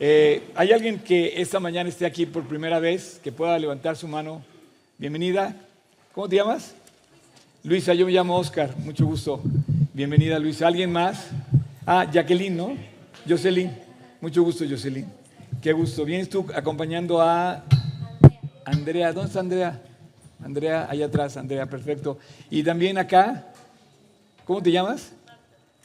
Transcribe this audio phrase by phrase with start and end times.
[0.00, 4.06] Eh, ¿Hay alguien que esta mañana esté aquí por primera vez, que pueda levantar su
[4.06, 4.44] mano?
[4.96, 5.56] Bienvenida.
[6.14, 6.72] ¿Cómo te llamas?
[7.64, 9.42] Luisa, yo me llamo Oscar, mucho gusto.
[9.92, 10.68] Bienvenida, Luisa.
[10.68, 11.30] ¿Alguien más?
[11.84, 12.76] Ah, Jacqueline, ¿no?
[13.28, 13.72] Jocelyn.
[14.20, 15.04] Mucho gusto, Jocelyn.
[15.60, 16.04] Qué gusto.
[16.04, 17.64] Vienes tú acompañando a
[18.64, 19.12] Andrea.
[19.12, 19.82] ¿Dónde está Andrea?
[20.40, 22.18] Andrea, allá atrás, Andrea, perfecto.
[22.50, 23.52] Y también acá,
[24.44, 25.10] ¿cómo te llamas?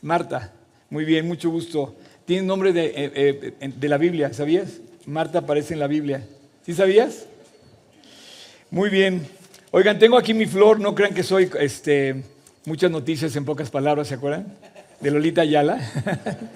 [0.04, 0.54] Marta.
[0.92, 1.96] Muy bien, mucho gusto.
[2.26, 4.80] Tiene nombre de, eh, eh, de la Biblia, ¿sabías?
[5.06, 6.26] Marta aparece en la Biblia.
[6.66, 7.26] ¿Sí sabías?
[8.72, 9.28] Muy bien.
[9.72, 12.24] Oigan, tengo aquí mi flor, no crean que soy este,
[12.66, 14.48] muchas noticias en pocas palabras, ¿se acuerdan?
[15.02, 15.82] De Lolita Ayala.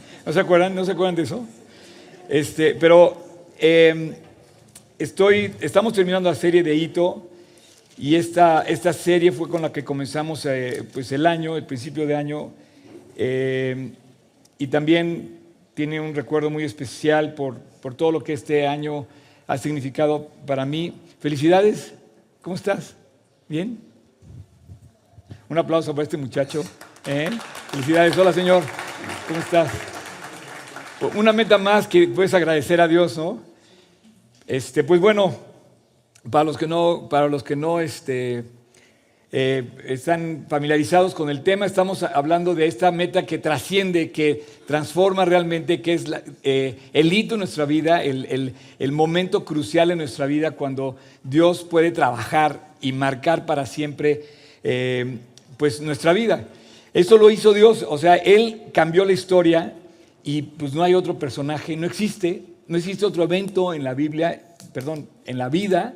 [0.26, 0.74] ¿No se acuerdan?
[0.74, 1.46] ¿No se acuerdan de eso?
[2.30, 3.18] Este, pero
[3.60, 4.14] em,
[4.98, 7.28] estoy, estamos terminando la serie de Hito
[7.98, 12.08] y esta, esta serie fue con la que comenzamos eh, pues el año, el principio
[12.08, 12.52] de año.
[13.18, 13.92] Em,
[14.58, 15.37] y también
[15.78, 19.06] tiene un recuerdo muy especial por, por todo lo que este año
[19.46, 21.00] ha significado para mí.
[21.20, 21.94] Felicidades,
[22.42, 22.96] ¿cómo estás?
[23.48, 23.80] ¿Bien?
[25.48, 26.64] Un aplauso para este muchacho.
[27.06, 27.30] ¿eh?
[27.70, 28.18] Felicidades.
[28.18, 28.64] Hola, Señor.
[29.28, 29.72] ¿Cómo estás?
[31.14, 33.44] Una meta más que puedes agradecer a Dios, ¿no?
[34.48, 35.36] Este, pues bueno,
[36.32, 38.46] para los que no, para los que no este,
[39.34, 45.26] eh, están familiarizados con el tema, estamos hablando de esta meta que trasciende, que transforma
[45.26, 46.06] realmente, que es
[46.44, 48.54] eh, el hito en nuestra vida, el,
[48.94, 54.24] momento crucial en nuestra vida cuando Dios puede trabajar y marcar para siempre
[54.64, 55.18] eh,
[55.58, 56.48] pues nuestra vida.
[56.94, 59.74] Eso lo hizo Dios, o sea, Él cambió la historia
[60.24, 64.42] y pues no hay otro personaje, no existe, no existe otro evento en la Biblia,
[64.72, 65.96] perdón, en la vida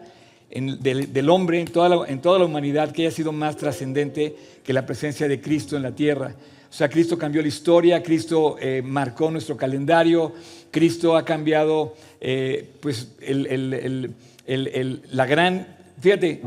[0.52, 4.74] del, hombre, en toda, la, en toda la humanidad, que haya sido más trascendente que
[4.74, 6.36] la presencia de Cristo en la tierra.
[6.70, 10.34] O sea, Cristo cambió la historia, Cristo eh, marcó nuestro calendario,
[10.72, 13.10] Cristo ha cambiado, eh, pues,
[15.12, 15.68] la gran,
[16.00, 16.42] fíjate,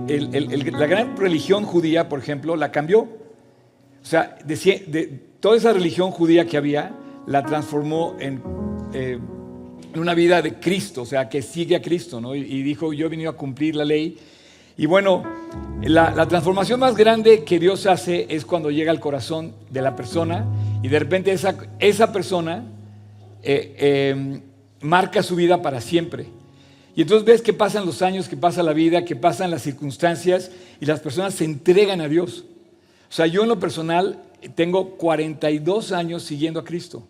[0.73, 3.01] la gran religión judía, por ejemplo, la cambió.
[3.01, 6.95] O sea, de, toda esa religión judía que había,
[7.27, 8.43] la transformó en
[8.95, 9.19] eh,
[10.01, 12.35] una vida de Cristo, o sea, que sigue a Cristo, ¿no?
[12.35, 14.19] Y, dijo, yo he venido a cumplir la ley.
[14.77, 15.23] Y bueno,
[15.83, 20.47] la, transformación más grande que Dios hace es cuando llega al corazón de la persona
[20.83, 22.65] y de repente esa, esa persona
[23.43, 24.41] eh, em,
[24.81, 26.27] marca su vida para siempre.
[26.97, 30.51] Y entonces ves que pasan los años, que pasa la vida, que pasan las circunstancias
[30.81, 32.45] y las personas se entregan a Dios.
[33.09, 34.23] O sea, yo en lo personal
[34.55, 37.07] tengo 42 años siguiendo a Cristo.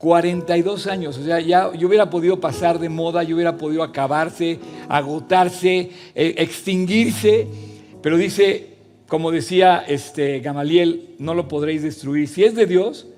[0.00, 4.58] 42 años, o sea, ya yo hubiera podido pasar de moda, yo hubiera podido acabarse,
[4.88, 7.46] agotarse, eh, extinguirse,
[8.00, 8.68] pero dice,
[9.08, 12.28] como decía este Gamaliel, no lo podréis destruir.
[12.28, 13.08] Si es de Dios,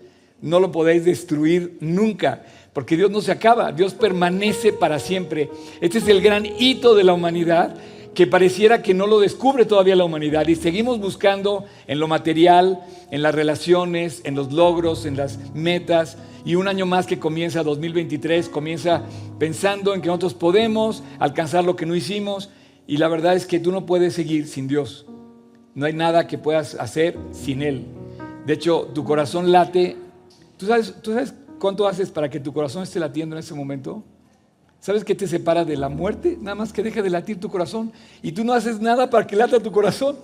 [0.41, 2.42] no lo podéis destruir nunca,
[2.72, 5.50] porque Dios no se acaba, Dios permanece para siempre.
[5.81, 7.76] Este es el gran hito de la humanidad
[8.14, 12.80] que pareciera que no lo descubre todavía la humanidad y seguimos buscando en lo material,
[13.10, 17.62] en las relaciones, en los logros, en las metas, y un año más que comienza
[17.62, 19.02] 2023, comienza
[19.38, 22.50] pensando en que nosotros podemos alcanzar lo que no hicimos
[22.86, 25.06] y la verdad es que tú no puedes seguir sin Dios.
[25.74, 27.86] No hay nada que puedas hacer sin Él.
[28.46, 29.96] De hecho, tu corazón late.
[30.56, 31.14] ¿Tú sabes, ¿Tú
[31.58, 34.04] cuánto haces para que tu corazón esté latiendo en ese momento?
[34.82, 36.37] ¿Sabes qué te separa de la muerte?
[36.41, 37.93] Nada más que deje de latir tu corazón.
[38.20, 40.16] Y tú no haces nada para que lata tu corazón.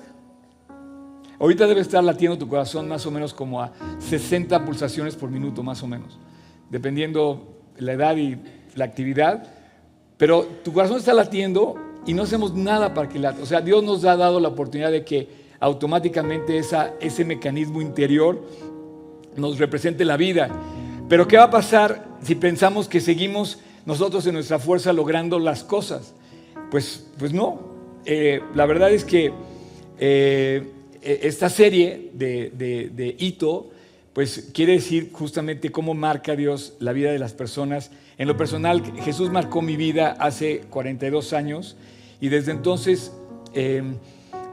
[1.39, 3.71] Ahorita debe estar latiendo tu corazón más o menos como a
[4.01, 6.19] 60 pulsaciones por minuto, más o menos,
[6.71, 8.37] dependiendo la edad y
[8.75, 9.47] la actividad.
[10.17, 13.41] Pero tu corazón está latiendo y no hacemos nada para que lata.
[13.41, 15.29] O sea, Dios nos ha dado la oportunidad de que
[15.61, 18.45] automáticamente ese mecanismo interior
[19.37, 20.49] nos represente la vida.
[21.09, 25.65] Pero ¿qué va a pasar si pensamos que seguimos nosotros en nuestra fuerza logrando las
[25.65, 26.13] cosas?
[26.71, 27.59] Pues, pues no.
[28.05, 29.33] Eh, la verdad es que
[29.99, 33.71] eh, e, esta serie de, de, Hito,
[34.13, 37.91] pues quiere decir justamente cómo marca Dios la vida de las personas.
[38.19, 41.79] En lo personal, Jesús marcó mi vida hace 42 años
[42.21, 43.11] y desde entonces,
[43.55, 43.95] em,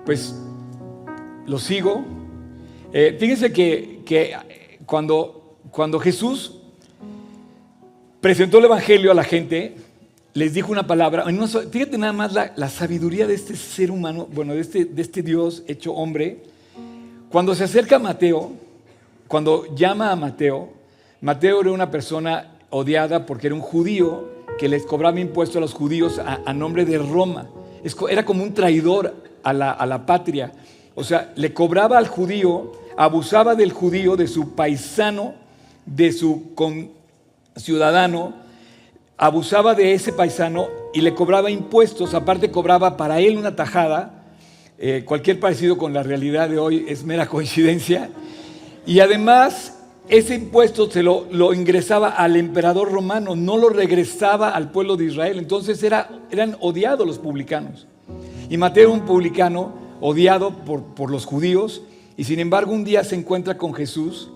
[0.05, 0.33] pues
[1.45, 2.05] lo sigo.
[2.93, 4.33] Eh, fíjense que, que
[4.85, 6.61] cuando, cuando Jesús
[8.25, 9.75] presentó el Evangelio a la gente,
[10.33, 11.25] les dijo una palabra.
[11.71, 15.61] Fíjate nada más la, sabiduría de este ser humano, bueno, de este, de este Dios
[15.67, 16.41] hecho hombre.
[17.29, 18.53] Cuando se acerca a Mateo,
[19.27, 20.69] cuando llama a Mateo,
[21.21, 24.27] Mateo era una persona odiada porque era un judío
[24.57, 27.47] que les cobraba impuestos a los judíos a, nombre de Roma.
[28.09, 29.13] Era como un traidor
[29.43, 30.51] a la, a la patria.
[30.95, 35.35] O sea, le cobraba al judío, abusaba del judío, de su paisano,
[35.85, 36.55] de su
[37.55, 38.33] ciudadano
[39.17, 44.23] abusaba de ese paisano y le cobraba impuestos, aparte cobraba para él una tajada.
[44.77, 48.09] Eh, cualquier parecido con la realidad de hoy es mera coincidencia.
[48.85, 49.79] Y además,
[50.09, 55.39] ese impuesto se lo, ingresaba al emperador romano, no lo regresaba al pueblo de Israel.
[55.39, 57.87] Entonces era, eran odiados los publicanos.
[58.49, 61.81] Y Mateo un publicano odiado por, por los judíos.
[62.17, 64.29] Y sin embargo, un día se encuentra con Jesús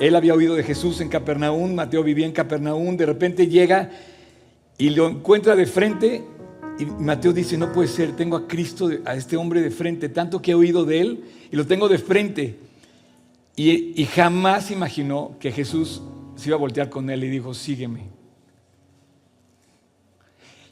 [0.00, 3.90] él había oído de Jesús en Capernaum, Mateo vivía en Capernaum, de repente llega
[4.78, 6.24] y lo encuentra de frente
[6.78, 10.40] y Mateo dice, no puede ser, tengo a Cristo, a este hombre de frente, tanto
[10.40, 12.56] que he oído de él y lo tengo de frente.
[13.54, 16.00] Y, y jamás imaginó que Jesús
[16.36, 18.08] se iba a voltear con él y dijo, sígueme.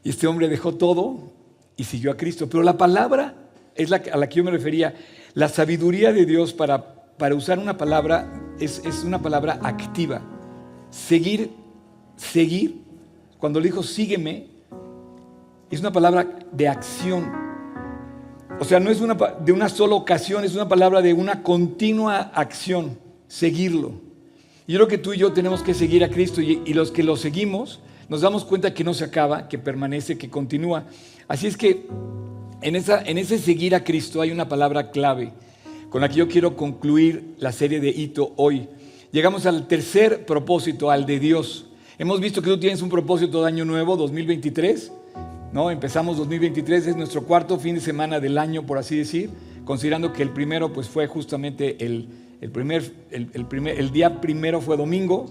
[0.03, 1.31] Y este hombre dejó todo
[1.77, 2.49] y siguió a Cristo.
[2.49, 3.35] Pero la palabra
[3.75, 4.95] es la a la que yo me refería,
[5.35, 10.21] la sabiduría de Dios para para usar una palabra, es, una palabra activa.
[10.89, 11.51] Seguir,
[12.15, 12.81] seguir,
[13.37, 14.47] cuando le dijo sígueme,
[15.69, 17.31] es una palabra de acción.
[18.59, 22.31] O sea, no es una, de una sola ocasión, es una palabra de una continua
[22.33, 22.97] acción,
[23.27, 23.93] seguirlo.
[24.67, 27.03] Yo creo que tú y yo tenemos que seguir a Cristo y, y los que
[27.03, 27.79] lo seguimos
[28.09, 30.85] nos damos cuenta que no se acaba, que permanece, que continúa.
[31.27, 31.87] Así es que
[32.61, 35.31] en, esa, en ese seguir a Cristo hay una palabra clave
[35.89, 38.67] con la que yo quiero concluir la serie de Hito hoy.
[39.11, 41.65] Llegamos al tercer propósito, al de Dios.
[41.97, 44.91] Hemos visto que tú tienes un propósito de año nuevo, 2023.
[45.51, 45.71] ¿no?
[45.71, 49.31] Empezamos 2023, es nuestro cuarto fin de semana del año, por así decir,
[49.65, 52.07] considerando que el primero pues, fue justamente el,
[52.51, 55.25] primer, el, primer, el día primero fue domingo.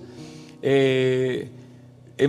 [0.61, 1.49] Eh,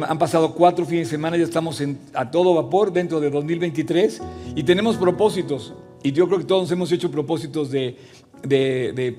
[0.07, 1.81] han pasado cuatro fines de semana, ya estamos
[2.13, 4.21] a todo vapor dentro de 2023
[4.55, 5.73] y tenemos propósitos.
[6.03, 7.97] Y yo creo que todos hemos hecho propósitos de,
[8.43, 9.15] de,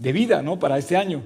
[0.00, 0.58] vida ¿no?
[0.58, 1.22] para este año.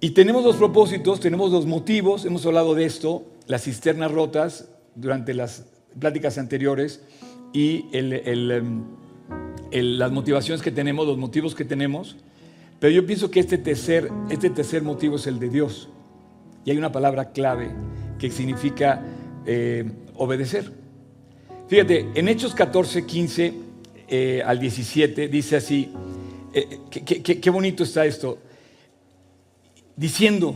[0.00, 5.34] Y tenemos los propósitos, tenemos los motivos, hemos hablado de esto, las cisternas rotas durante
[5.34, 5.64] las
[5.98, 7.02] pláticas anteriores
[7.52, 8.84] y em,
[9.72, 12.16] las motivaciones que tenemos, los motivos que tenemos.
[12.78, 15.88] Pero yo pienso que este tercer, este tercer motivo es el de Dios.
[16.64, 17.70] Y hay una palabra clave
[18.18, 19.02] que significa
[19.46, 20.70] eh, obedecer.
[21.68, 23.54] Fíjate, en Hechos 14, 15
[24.08, 25.90] eh, al 17 dice así,
[26.52, 28.38] eh, qué, bonito está esto.
[29.96, 30.54] Diciendo,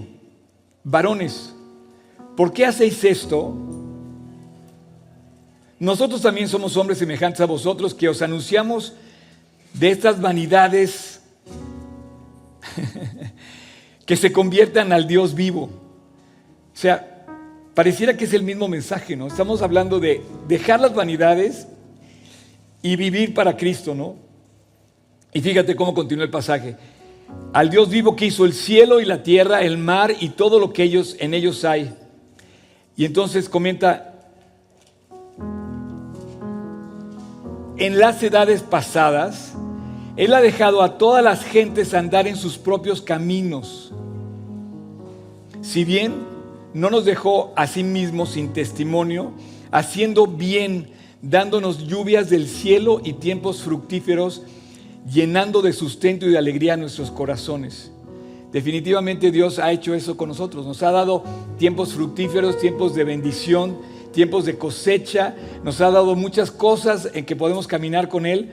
[0.84, 1.52] varones,
[2.36, 3.54] ¿por qué hacéis esto?
[5.78, 8.94] Nosotros también somos hombres semejantes a vosotros que os anunciamos
[9.74, 11.20] de estas vanidades
[14.06, 15.64] que se conviertan al Dios vivo.
[15.64, 17.26] O sea,
[17.74, 19.26] pareciera que es el mismo mensaje, ¿no?
[19.26, 21.66] Estamos hablando de dejar las vanidades
[22.82, 24.16] y vivir para Cristo, ¿no?
[25.32, 26.76] Y fíjate cómo continúa el pasaje.
[27.52, 30.72] Al Dios vivo que hizo el cielo y la tierra, el mar y todo lo
[30.72, 31.94] que ellos, en ellos hay.
[32.96, 34.14] Y entonces comenta,
[37.78, 39.54] en las edades pasadas,
[40.16, 43.92] Él ha dejado a todas las gentes andar en sus propios caminos.
[45.62, 46.14] Si bien
[46.74, 49.32] no nos dejó a sí mismo sin testimonio,
[49.70, 50.90] haciendo bien,
[51.22, 54.42] dándonos lluvias del cielo y tiempos fructíferos,
[55.10, 57.90] llenando de sustento y de alegría nuestros corazones.
[58.52, 60.66] Definitivamente Dios ha hecho eso con nosotros.
[60.66, 61.24] Nos ha dado
[61.58, 63.78] tiempos fructíferos, tiempos de bendición,
[64.12, 65.34] tiempos de cosecha.
[65.64, 68.52] Nos ha dado muchas cosas en que podemos caminar con Él.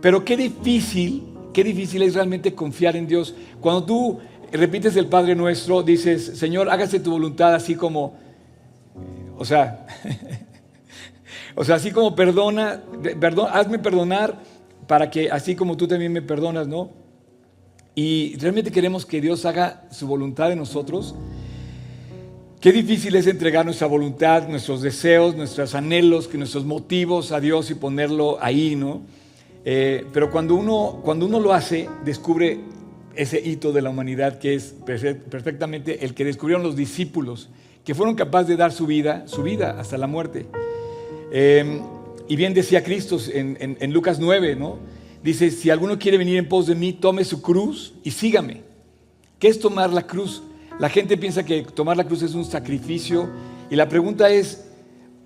[0.00, 3.34] Pero qué difícil, qué difícil es realmente confiar en Dios.
[3.60, 4.20] Cuando tú
[4.52, 8.14] repites el Padre Nuestro, dices, Señor, hágase tu voluntad así como,
[9.36, 9.86] o sea,
[11.56, 12.82] o sea, así como perdona,
[13.18, 14.38] perdón, hazme perdonar
[14.86, 16.90] para que así como tú también me perdonas, ¿no?
[17.94, 21.14] Y realmente queremos que Dios haga su voluntad en nosotros.
[22.60, 27.74] Qué difícil es entregar nuestra voluntad, nuestros deseos, nuestros anhelos, nuestros motivos a Dios y
[27.74, 29.02] ponerlo ahí, ¿no?
[29.64, 32.60] Eh, pero cuando uno, cuando uno lo hace, descubre
[33.14, 37.48] ese hito de la humanidad que es perfectamente el que descubrieron los discípulos,
[37.84, 40.46] que fueron capaces de dar su vida, su vida hasta la muerte.
[41.32, 41.80] Eh,
[42.28, 44.78] y bien decía Cristo en, Lucas 9, ¿no?
[45.22, 48.62] Dice, si alguno quiere venir en pos de mí, tome su cruz y sígame.
[49.38, 50.42] ¿Qué es tomar la cruz?
[50.78, 53.28] La gente piensa que tomar la cruz es un sacrificio
[53.70, 54.64] y la pregunta es,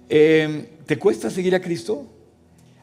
[0.08, 2.06] em, ¿te cuesta seguir a Cristo?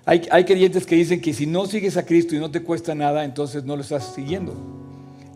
[0.06, 2.94] Hay, hay, creyentes que dicen que si no sigues a Cristo y no te cuesta
[2.96, 4.56] nada, entonces no lo estás siguiendo.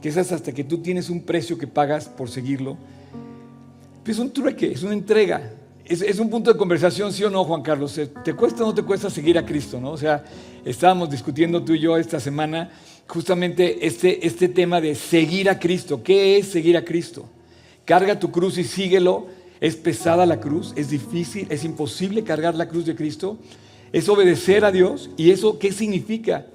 [0.01, 2.77] Que es hasta que tú tienes un precio que pagas por seguirlo.
[4.05, 5.53] Es un trueque, es una entrega
[5.89, 7.99] es, un punto de conversación, sí o no, Juan Carlos.
[8.23, 9.81] ¿Te cuesta o no te cuesta seguir a Cristo?
[9.81, 9.91] ¿no?
[9.91, 10.23] O sea,
[10.63, 12.69] estábamos discutiendo tú y yo esta semana
[13.07, 16.03] justamente este, este tema de seguir a Cristo.
[16.03, 17.25] ¿Qué es seguir a Cristo?
[17.85, 19.27] Carga tu cruz y síguelo.
[19.59, 23.37] Es pesada la cruz, es difícil, es imposible cargar la cruz de Cristo.
[23.91, 25.09] Es obedecer a Dios.
[25.17, 26.45] ¿Y eso qué significa?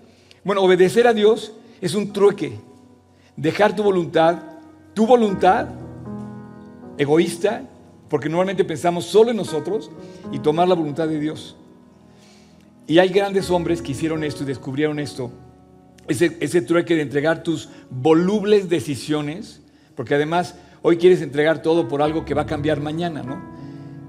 [0.44, 2.52] Bueno, obedecer a Dios es un trueque.
[3.36, 4.42] Dejar tu voluntad,
[4.94, 5.66] tu voluntad
[6.96, 7.68] egoísta,
[8.08, 9.90] porque normalmente pensamos solo en nosotros,
[10.32, 11.56] y tomar la voluntad de Dios.
[12.86, 15.30] Y hay grandes hombres que hicieron esto y descubrieron esto.
[16.06, 19.62] Ese, ese trueque de entregar tus volubles decisiones,
[19.94, 23.42] porque además hoy quieres entregar todo por algo que va a cambiar mañana, ¿no?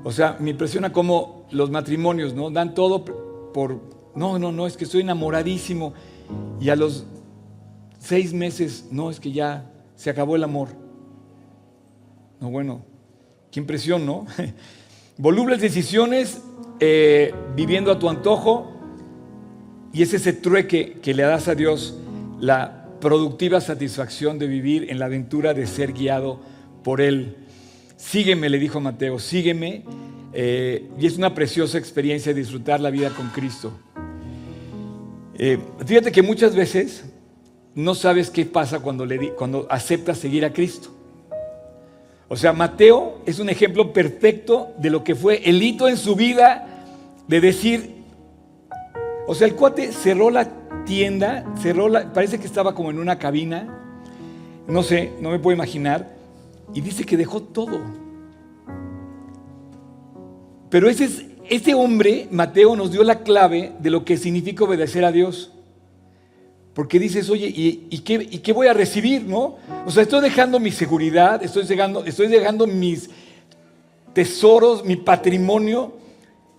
[0.04, 2.52] O sea, me impresiona cómo los matrimonios, ¿no?
[2.52, 3.82] Dan todo por,
[4.14, 5.94] no, no, no, es que estoy enamoradísimo.
[6.60, 7.06] Y a los
[7.98, 10.68] seis meses, no, es que ya se acabó el amor.
[12.40, 12.86] No, bueno,
[13.56, 14.28] qué impresión, ¿no?
[15.18, 16.42] Volubles decisiones,
[16.82, 18.74] eh, viviendo a tu antojo,
[19.94, 21.96] y es ese trueque que le das a Dios
[22.42, 26.42] la productiva satisfacción de vivir en la aventura de ser guiado
[26.84, 27.38] por Él.
[27.96, 29.86] Sígueme, le dijo Mateo, sígueme.
[30.34, 33.72] Eh, y es una preciosa experiencia disfrutar la vida con Cristo.
[35.38, 37.06] Eh, fíjate que muchas veces
[37.74, 40.95] no sabes qué pasa cuando, le cuando aceptas seguir a Cristo.
[42.28, 46.16] O sea, Mateo es un ejemplo perfecto de lo que fue el hito en su
[46.16, 46.68] vida
[47.28, 47.96] de decir,
[49.28, 50.50] o sea, el cuate cerró la
[50.86, 53.68] tienda, cerró la, parece que estaba como en una cabina,
[54.68, 56.16] no sé, no me puedo imaginar,
[56.74, 57.80] y dice que dejó todo.
[60.70, 65.06] Pero ese, es, ese hombre, Mateo, nos dio la clave de lo que significa obedecer
[65.06, 65.52] a Dios.
[66.76, 69.24] Porque dices, oye, ¿y, qué, ¿y, qué, voy a recibir?
[69.24, 69.56] ¿no?
[69.86, 72.28] O sea, estoy dejando mi seguridad, estoy dejando, estoy
[72.68, 73.10] mis
[74.14, 75.94] tesoros, mi patrimonio,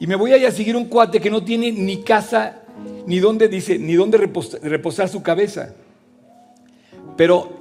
[0.01, 2.63] y me voy a ir a seguir un cuate que no tiene ni casa,
[3.07, 5.75] ni dónde dice, ni dónde reposar, su cabeza.
[7.17, 7.53] Pero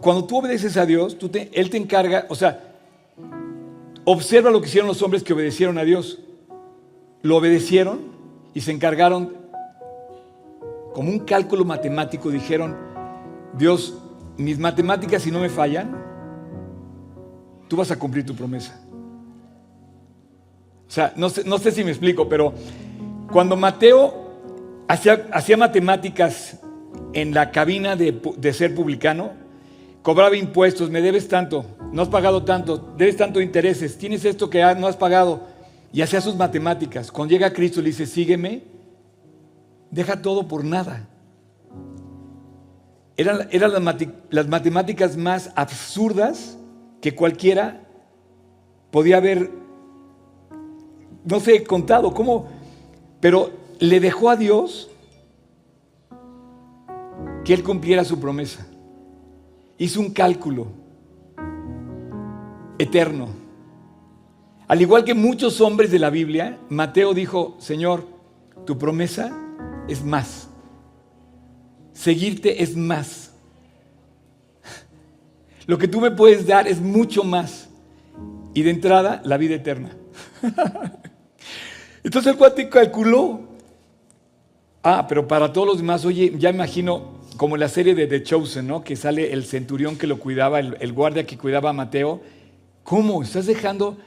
[0.00, 2.74] cuando tú obedeces a Dios, tú Él te encarga, o sea,
[4.04, 6.20] observa lo que hicieron los hombres que obedecieron a Dios.
[7.20, 8.00] Lo obedecieron
[8.54, 9.36] y se encargaron,
[10.98, 12.76] como un cálculo matemático, dijeron,
[13.56, 13.96] Dios,
[14.36, 15.96] mis matemáticas si no me fallan,
[17.68, 18.84] tú vas a cumplir tu promesa.
[20.88, 22.52] O sea, no sé, si me explico, pero
[23.30, 24.28] cuando Mateo
[24.88, 26.58] hacía, matemáticas
[27.12, 29.34] en la cabina de, de, ser publicano,
[30.02, 34.64] cobraba impuestos, me debes tanto, no has pagado tanto, debes tanto intereses, tienes esto que
[34.76, 35.46] no has pagado,
[35.92, 37.12] y hacía sus matemáticas.
[37.12, 38.77] Cuando llega Cristo le dice, sígueme,
[39.90, 41.08] deja todo por nada.
[43.16, 43.72] Eran, eran
[44.30, 46.56] las matemáticas más absurdas
[47.00, 47.84] que cualquiera
[48.90, 49.50] podía haber
[51.28, 52.46] no sé, contado cómo,
[53.20, 54.90] pero le dejó a Dios
[57.44, 58.66] que Él cumpliera su promesa.
[59.76, 60.68] Hizo un cálculo
[62.78, 63.28] eterno.
[64.66, 68.06] Al igual que muchos hombres de la Biblia, Mateo dijo, Señor,
[68.64, 69.47] tu promesa
[69.88, 70.48] es más.
[71.92, 73.32] Seguirte es más.
[75.66, 77.68] Lo que tú me puedes dar es mucho más.
[78.54, 79.90] Y de entrada, la vida eterna.
[82.04, 83.48] Entonces el cuate calculó.
[84.82, 88.66] Ah, pero para todos los demás, oye, ya imagino como la serie de The Chosen,
[88.66, 88.82] ¿no?
[88.82, 92.20] Que sale el centurión que lo cuidaba, el, guardia que cuidaba a Mateo.
[92.82, 93.22] ¿Cómo?
[93.22, 93.98] ¿Estás dejando?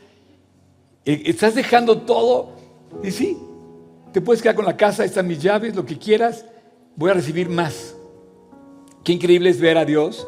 [1.06, 2.56] Eh, ¿Estás dejando todo?
[3.04, 3.38] Y sí,
[4.12, 6.46] te puedes quedar con la casa, están mis llaves, lo que quieras,
[6.96, 7.96] voy a recibir más.
[9.04, 10.28] Qué increíble es ver a Dios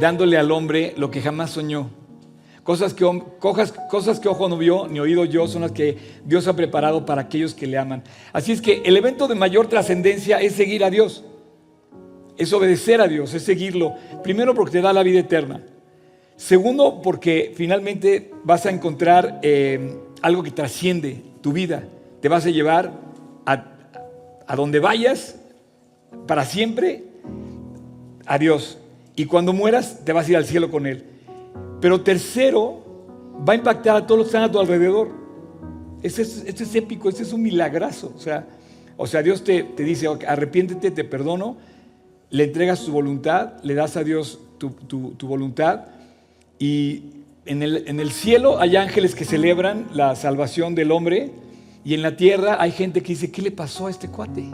[0.00, 1.90] dándole al hombre lo que jamás soñó.
[2.68, 7.22] Cosas que, ojo no vio ni oído yo son las que Dios ha preparado para
[7.22, 8.02] aquellos que le aman.
[8.32, 11.24] Así es que el evento de mayor trascendencia es seguir a Dios.
[12.36, 13.94] Es obedecer a Dios, es seguirlo.
[14.22, 15.62] Primero porque te da la vida eterna.
[16.36, 21.88] Segundo porque finalmente vas a encontrar eh, algo que trasciende tu vida.
[22.20, 23.07] Te vas a llevar
[24.46, 25.36] a, donde vayas
[26.26, 27.04] para siempre
[28.26, 28.78] a Dios.
[29.16, 31.04] Y cuando mueras te vas a ir al cielo con Él.
[31.80, 32.84] Pero tercero,
[33.48, 35.10] va a impactar a todos los que están a tu alrededor.
[36.02, 38.12] Este es, es épico, este es un milagrazo.
[38.14, 38.46] O sea,
[38.96, 41.56] o sea Dios te, te dice, arrepiéntete, te perdono,
[42.30, 45.86] le entregas tu voluntad, le das a Dios tu, tu, voluntad
[46.58, 47.04] y
[47.46, 51.30] en el, en el, cielo hay ángeles que celebran la salvación del hombre
[51.88, 54.44] y en la tierra hay gente que dice, ¿qué le pasó a este cuate?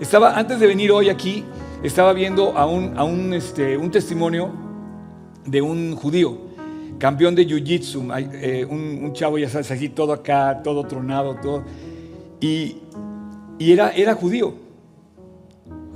[0.00, 1.44] Estaba, antes de venir hoy aquí,
[1.80, 4.50] estaba viendo a un, a un, este, un testimonio
[5.46, 6.36] de un judío,
[6.98, 11.62] campeón de jiu-jitsu, eh, un, chavo, ya sabes, así todo acá, todo tronado, todo.
[12.40, 12.78] Y,
[13.60, 14.52] era, era judío,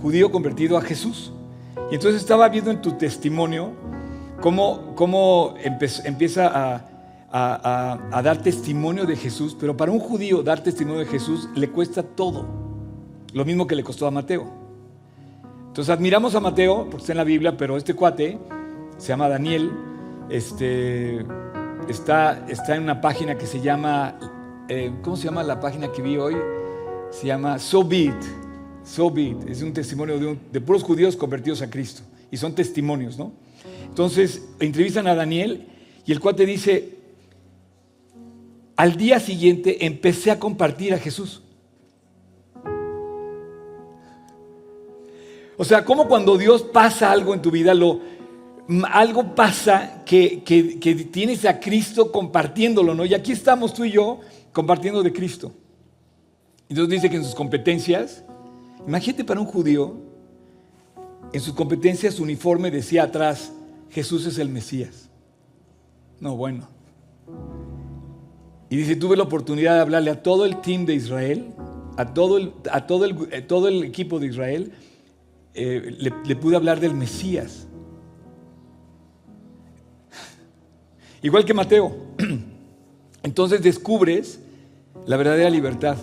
[0.00, 1.32] judío convertido a Jesús.
[1.90, 3.72] Y entonces estaba viendo en tu testimonio
[4.40, 6.93] cómo, cómo empieza a,
[7.36, 12.04] a, dar testimonio de Jesús, pero para un judío dar testimonio de Jesús le cuesta
[12.04, 12.46] todo,
[13.32, 14.46] lo mismo que le costó a Mateo.
[15.66, 18.38] Entonces admiramos a Mateo, porque está en la Biblia, pero este cuate
[18.98, 19.72] se llama Daniel,
[20.30, 21.26] este,
[21.88, 24.16] está, está en una página que se llama,
[24.68, 26.36] eh, ¿cómo se llama la página que vi hoy?
[27.10, 28.14] Se llama So Be
[29.48, 33.32] es un testimonio de, de puros judíos convertidos a Cristo, y son testimonios, ¿no?
[33.88, 35.66] Entonces entrevistan a Daniel
[36.06, 37.03] y el cuate dice,
[38.76, 41.42] al día siguiente empecé a compartir a Jesús.
[45.56, 48.00] O sea, como cuando Dios pasa algo en tu vida, lo,
[48.90, 50.42] algo pasa que,
[51.12, 53.04] tienes a Cristo compartiéndolo, ¿no?
[53.04, 54.20] Y aquí estamos tú y yo
[54.52, 55.52] compartiendo de Cristo.
[56.68, 58.24] Entonces dice que en sus competencias,
[58.86, 59.96] imagínate para un judío,
[61.32, 63.52] en sus competencias su uniforme decía atrás,
[63.90, 65.08] Jesús es el Mesías.
[66.20, 66.73] No, bueno.
[68.70, 71.52] Y dice, tuve la oportunidad de hablarle a todo el team de Israel,
[71.96, 74.72] a todo el, a todo el, eh, todo el equipo de Israel,
[75.54, 77.66] eh, le, pude hablar del Mesías.
[81.22, 81.94] Igual que Mateo.
[83.22, 84.40] Entonces descubres
[85.06, 85.96] la verdadera libertad.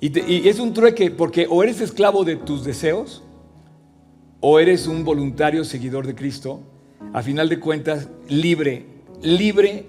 [0.00, 3.22] Y, y, es un trueque porque o eres esclavo de tus deseos
[4.40, 6.60] o eres un voluntario seguidor de Cristo.
[7.12, 8.86] A final de cuentas, libre,
[9.22, 9.86] libre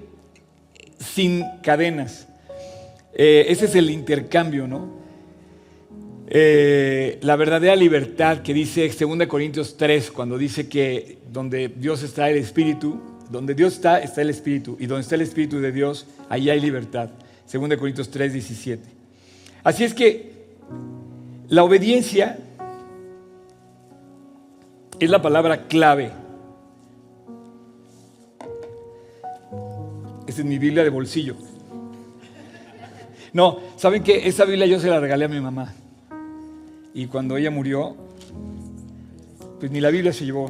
[1.02, 2.28] sin cadenas.
[3.14, 5.02] Eh, ese es el intercambio, ¿no?
[6.28, 12.30] Eh, la verdadera libertad que dice 2 Corintios 3, cuando dice que donde Dios está
[12.30, 16.08] el Espíritu, donde Dios está, está el Espíritu, y donde está el Espíritu de Dios,
[16.30, 17.10] ahí hay libertad.
[17.52, 18.84] 2 Corintios 3, 17.
[19.64, 20.32] Así es que
[21.50, 22.40] la obediencia
[25.00, 26.21] es la palabra clave
[30.32, 31.36] Es mi Biblia de bolsillo.
[33.34, 34.30] No, ¿saben qué?
[34.30, 35.74] Esa Biblia yo se la regalé a mi mamá.
[36.94, 37.98] Y cuando ella murió,
[39.60, 40.50] pues ni la Biblia se llevó,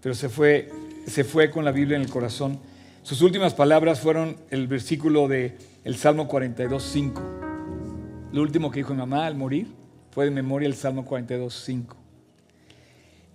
[0.00, 0.70] pero se fue,
[1.08, 2.60] se fue con la Biblia en el corazón.
[3.02, 7.22] Sus últimas palabras fueron el versículo de el Salmo 42, 5.
[8.32, 9.66] Lo último que dijo mi mamá al morir
[10.12, 11.96] fue de memoria el Salmo 42, 5.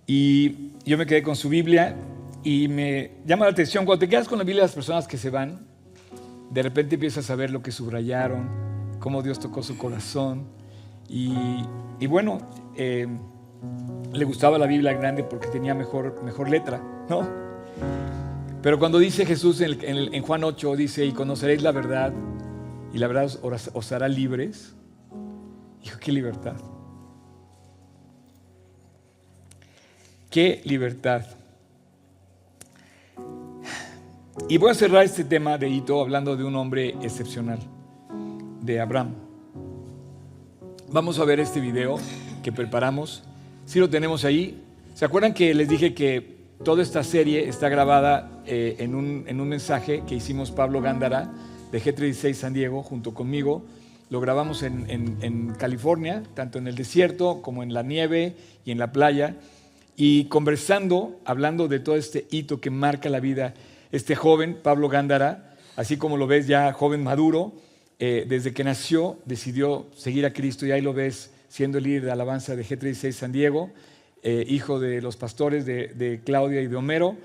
[0.06, 1.96] Y yo me quedé con su Biblia
[2.44, 5.30] y me llama la atención, cuando te quedas con la Biblia las personas que se
[5.30, 5.66] van,
[6.50, 8.48] de repente empiezas a ver lo que subrayaron,
[8.98, 10.46] cómo Dios tocó su corazón.
[11.08, 11.64] Y,
[12.06, 12.38] bueno,
[12.76, 13.06] eh,
[14.12, 17.28] le gustaba la Biblia grande porque tenía mejor, mejor letra, ¿no?
[18.62, 22.12] Pero cuando dice Jesús en, Juan 8, dice, y conoceréis la verdad,
[22.92, 24.74] y la verdad os, os hará libres,
[25.82, 26.56] hijo, qué libertad.
[30.30, 31.26] Qué libertad.
[34.48, 37.58] Y voy a cerrar este tema de hito hablando de un hombre excepcional,
[38.62, 39.14] de Abraham.
[40.90, 41.98] Vamos a ver este video
[42.42, 43.24] que preparamos.
[43.66, 44.62] Si lo tenemos ahí.
[44.94, 50.02] ¿Se acuerdan que les dije que toda esta serie está grabada eh, en, un, mensaje
[50.06, 51.30] que hicimos Pablo Gándara
[51.70, 53.64] de G36 San Diego junto conmigo?
[54.08, 58.78] Lo grabamos en, en California, tanto en el desierto como en la nieve y en
[58.78, 59.36] la playa.
[59.94, 63.52] Y conversando, hablando de todo este hito que marca la vida
[63.92, 67.52] este joven, Pablo Gándara, así como lo ves ya joven maduro,
[67.98, 72.06] eh, desde que nació decidió seguir a Cristo y ahí lo ves siendo el líder
[72.06, 73.70] de alabanza de G36 San Diego,
[74.22, 77.16] eh, hijo de los pastores de, Claudia y de Homero,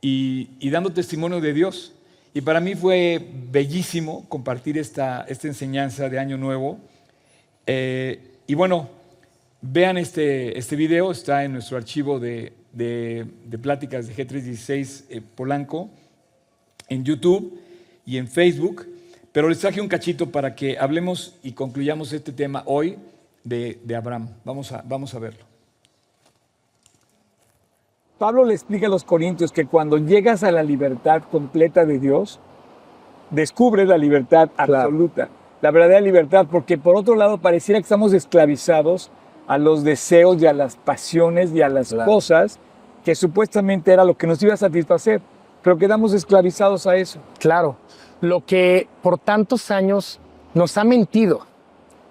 [0.00, 1.92] y, dando testimonio de Dios.
[2.32, 6.78] Y para mí fue bellísimo compartir esta, esta enseñanza de Año Nuevo.
[7.66, 8.88] Eh, y bueno,
[9.60, 15.90] vean este, este video, está en nuestro archivo de, de, de pláticas de G316 Polanco
[16.88, 17.58] en YouTube
[18.04, 18.86] y en Facebook,
[19.32, 22.98] pero les traje un cachito para que hablemos y concluyamos este tema hoy
[23.44, 24.28] de, Abraham.
[24.44, 25.44] Vamos a, vamos a verlo.
[28.18, 32.40] Pablo le explica a los corintios que cuando llegas a la libertad completa de Dios,
[33.30, 35.28] descubres la libertad absoluta,
[35.60, 39.10] la verdadera libertad, porque por otro lado pareciera que estamos esclavizados
[39.46, 42.58] a los deseos y a las pasiones y a las cosas
[43.04, 45.20] que supuestamente era lo que nos iba a satisfacer
[45.66, 47.18] pero quedamos esclavizados a eso.
[47.40, 47.74] Claro,
[48.20, 50.20] lo que por tantos años
[50.54, 51.40] nos ha mentido,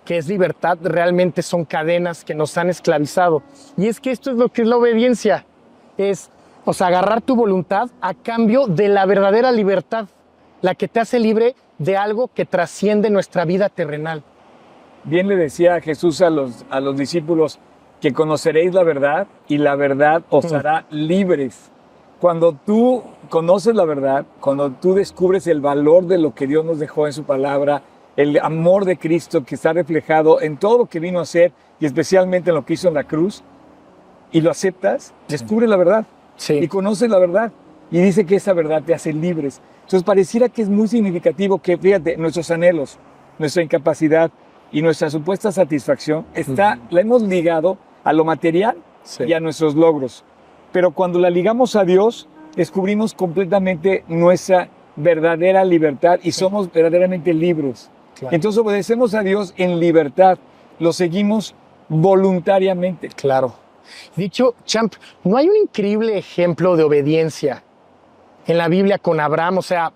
[0.04, 3.44] que es libertad, realmente son cadenas que nos han esclavizado.
[3.78, 5.46] Y es que esto es lo que es la obediencia,
[5.98, 6.32] es,
[6.66, 10.10] o sea, agarrar tu voluntad a cambio de la verdadera libertad,
[10.62, 14.22] la que te hace libre de algo que trasciende nuestra vida terrenal.
[15.06, 17.60] Bien le decía Jesús a los, a los discípulos
[18.02, 21.72] que conoceréis la verdad y la verdad os hará libres.
[22.20, 26.80] Cuando tú conoces la verdad, cuando tú descubres el valor de lo que Dios nos
[26.80, 27.82] dejó en su palabra,
[28.16, 31.86] el amor de Cristo que está reflejado en todo lo que vino a hacer y
[31.86, 33.44] especialmente en lo que hizo en la cruz,
[34.32, 36.06] y lo aceptas, descubres la verdad
[36.38, 36.54] Sí.
[36.56, 37.52] y conoces la verdad.
[37.92, 39.62] Y dice que esa verdad te hace libres.
[39.84, 42.98] Entonces pareciera que es muy significativo que, fíjate, nuestros anhelos,
[43.38, 44.32] nuestra incapacidad
[44.72, 49.24] y nuestra supuesta satisfacción está, la hemos ligado a lo material Sí.
[49.26, 50.24] y a nuestros logros.
[50.76, 57.90] Pero cuando la ligamos a Dios, descubrimos completamente nuestra verdadera libertad y somos verdaderamente libres.
[58.20, 58.36] Claro.
[58.36, 60.38] Entonces obedecemos a Dios en libertad,
[60.80, 61.56] lo seguimos
[61.88, 63.08] voluntariamente.
[63.08, 63.54] Claro.
[64.18, 67.64] Dicho, Champ, ¿no hay un increíble ejemplo de obediencia
[68.46, 69.60] en la Biblia con Abraham?
[69.60, 69.94] O sea,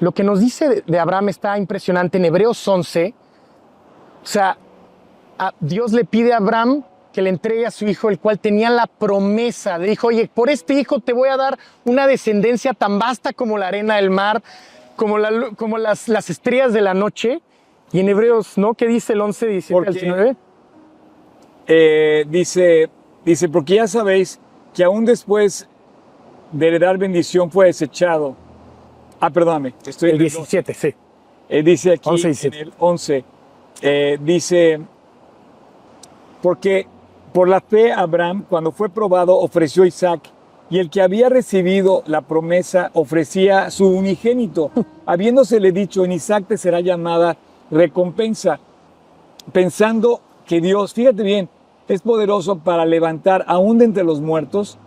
[0.00, 3.12] lo que nos dice de- de Abraham está impresionante en Hebreos 11.
[4.22, 4.56] O sea,
[5.38, 6.82] a- Dios le pide a Abraham
[7.14, 9.78] que le entregue a su hijo, el cual tenía la promesa.
[9.78, 13.56] Le dijo, oye, por este hijo te voy a dar una descendencia tan vasta como
[13.56, 14.42] la arena del mar,
[14.96, 17.40] como, la como las, las estrellas de la noche.
[17.92, 18.74] Y en Hebreos, ¿no?
[18.74, 20.36] ¿Qué dice el 11, 17 al Porque- 19?
[21.68, 22.90] Eh, dice,
[23.24, 24.40] dice, porque ya sabéis
[24.74, 25.68] que aún después
[26.50, 28.34] de heredar bendición fue desechado.
[29.20, 30.94] Ah, perdóname, estoy El en el 17, sí.
[31.48, 32.60] Eh, dice aquí 11 y en 17.
[32.60, 33.24] el 11,
[33.82, 34.80] eh, dice,
[36.42, 36.86] porque
[37.34, 40.30] por la fe Abraham, cuando fue probado, ofreció a Isaac,
[40.70, 44.70] y el que había recibido la promesa ofrecía su unigénito,
[45.04, 47.36] habiéndosele dicho, en Isaac te será llamada
[47.72, 48.60] recompensa,
[49.52, 51.48] pensando que Dios, fíjate bien,
[51.88, 54.78] es poderoso para levantar aún de entre los muertos,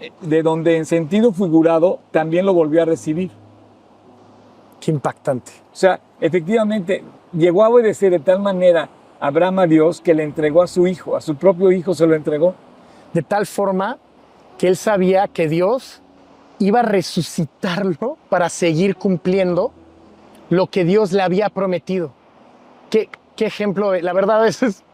[0.00, 3.30] eh, de donde en sentido figurado también lo volvió a recibir.
[4.80, 5.52] Qué impactante.
[5.72, 8.90] O sea, efectivamente, llegó a obedecer de tal manera
[9.26, 12.14] Abraham a Dios que le entregó a su hijo, a su propio hijo se lo
[12.14, 12.54] entregó.
[13.14, 13.96] De tal forma
[14.58, 16.02] que él sabía que Dios
[16.58, 19.72] iba a resucitarlo para seguir cumpliendo
[20.50, 22.12] lo que Dios le había prometido.
[22.90, 24.84] Qué, qué ejemplo, la verdad a veces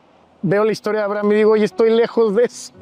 [0.43, 2.73] veo la historia de Abraham y digo, oye, estoy lejos de eso.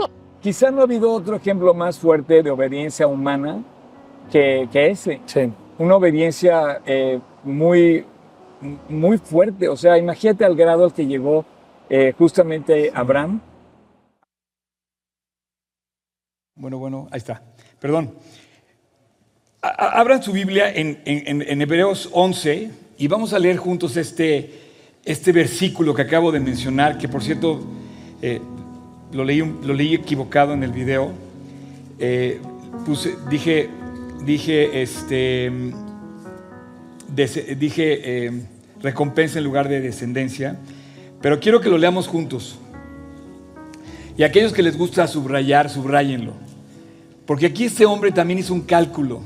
[0.42, 3.62] Quizá no ha habido otro ejemplo más fuerte de obediencia humana
[4.30, 5.22] que, que ese.
[5.24, 5.50] Sí.
[5.78, 8.04] Una obediencia eh, muy,
[8.88, 9.68] muy fuerte.
[9.68, 11.44] O sea, imagínate al grado al que llegó
[11.88, 13.40] eh, justamente Abraham.
[16.56, 17.42] Bueno, bueno, ahí está.
[17.80, 18.14] Perdón.
[19.60, 24.52] Abran su Biblia en, en- en- Hebreos 11 y vamos a leer juntos este,
[25.04, 27.60] este versículo que acabo de mencionar, que por cierto
[28.22, 28.40] eh,
[29.12, 31.12] lo, leí, lo leí equivocado en el video.
[31.98, 32.40] Eh,
[32.86, 33.68] puse- dije,
[34.24, 35.50] dije, este,
[37.08, 38.42] dije eh,
[38.80, 40.58] recompensa en lugar de descendencia,
[41.20, 42.58] pero quiero que lo leamos juntos.
[44.16, 46.34] Y aquellos que les gusta subrayar, subrayenlo.
[47.24, 49.20] Porque aquí este hombre también hizo un cálculo.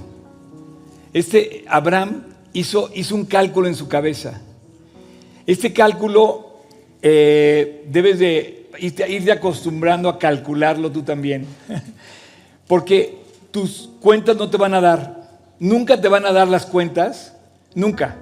[1.13, 4.41] Este Abraham hizo, hizo un cálculo en su cabeza.
[5.47, 6.59] Este cálculo
[7.01, 11.47] eh, debes de irte, irte acostumbrando a calcularlo tú también.
[12.67, 13.19] Porque
[13.51, 15.23] tus cuentas no te van a dar.
[15.59, 17.32] Nunca te van a dar las cuentas.
[17.75, 18.17] Nunca.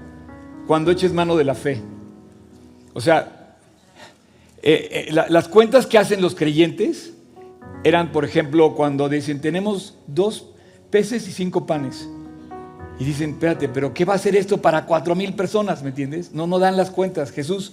[0.67, 1.81] Cuando eches mano de la fe.
[2.93, 3.57] O sea,
[4.63, 7.13] eh, eh, la- las cuentas que hacen los creyentes
[7.85, 10.47] eran, por ejemplo, cuando dicen, tenemos dos
[10.91, 12.09] peces y cinco panes.
[12.99, 15.83] Y dicen, espérate, pero ¿qué va a hacer esto para cuatro mil personas?
[15.83, 16.33] ¿Me entiendes?
[16.33, 17.31] No, no dan las cuentas.
[17.33, 17.73] Jesús,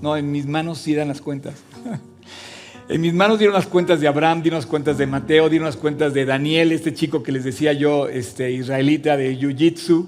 [0.00, 1.54] no, en mis manos sí dan las cuentas.
[2.88, 5.76] en mis manos dieron las cuentas de Abraham, dieron las cuentas de Mateo, dieron las
[5.76, 10.06] cuentas de Daniel, este chico que les decía yo, este israelita de Jiu-Jitsu.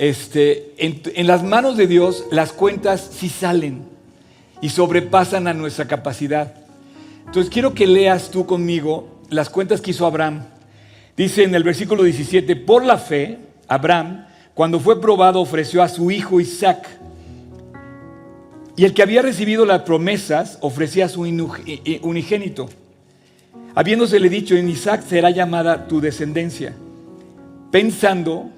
[0.00, 3.82] Este, en, en las manos de Dios las cuentas sí salen
[4.62, 6.54] y sobrepasan a nuestra capacidad.
[7.26, 10.44] Entonces quiero que leas tú conmigo las cuentas que hizo Abraham.
[11.18, 16.10] Dice en el versículo 17, por la fe, Abraham, cuando fue probado, ofreció a su
[16.10, 16.88] hijo Isaac.
[18.78, 22.70] Y el que había recibido las promesas ofrecía a su unigénito.
[23.74, 26.74] Habiéndosele dicho, en Isaac será llamada tu descendencia,
[27.70, 28.50] pensando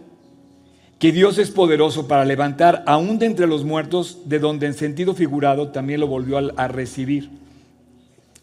[1.02, 5.14] que Dios es poderoso para levantar aún de entre los muertos, de donde en sentido
[5.14, 7.28] figurado también lo volvió a, recibir.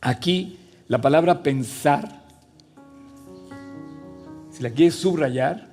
[0.02, 2.22] Aquí la palabra pensar,
[4.52, 5.70] si la quieres subrayar,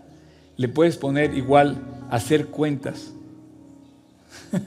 [0.56, 1.76] le puedes poner igual
[2.08, 3.12] hacer cuentas.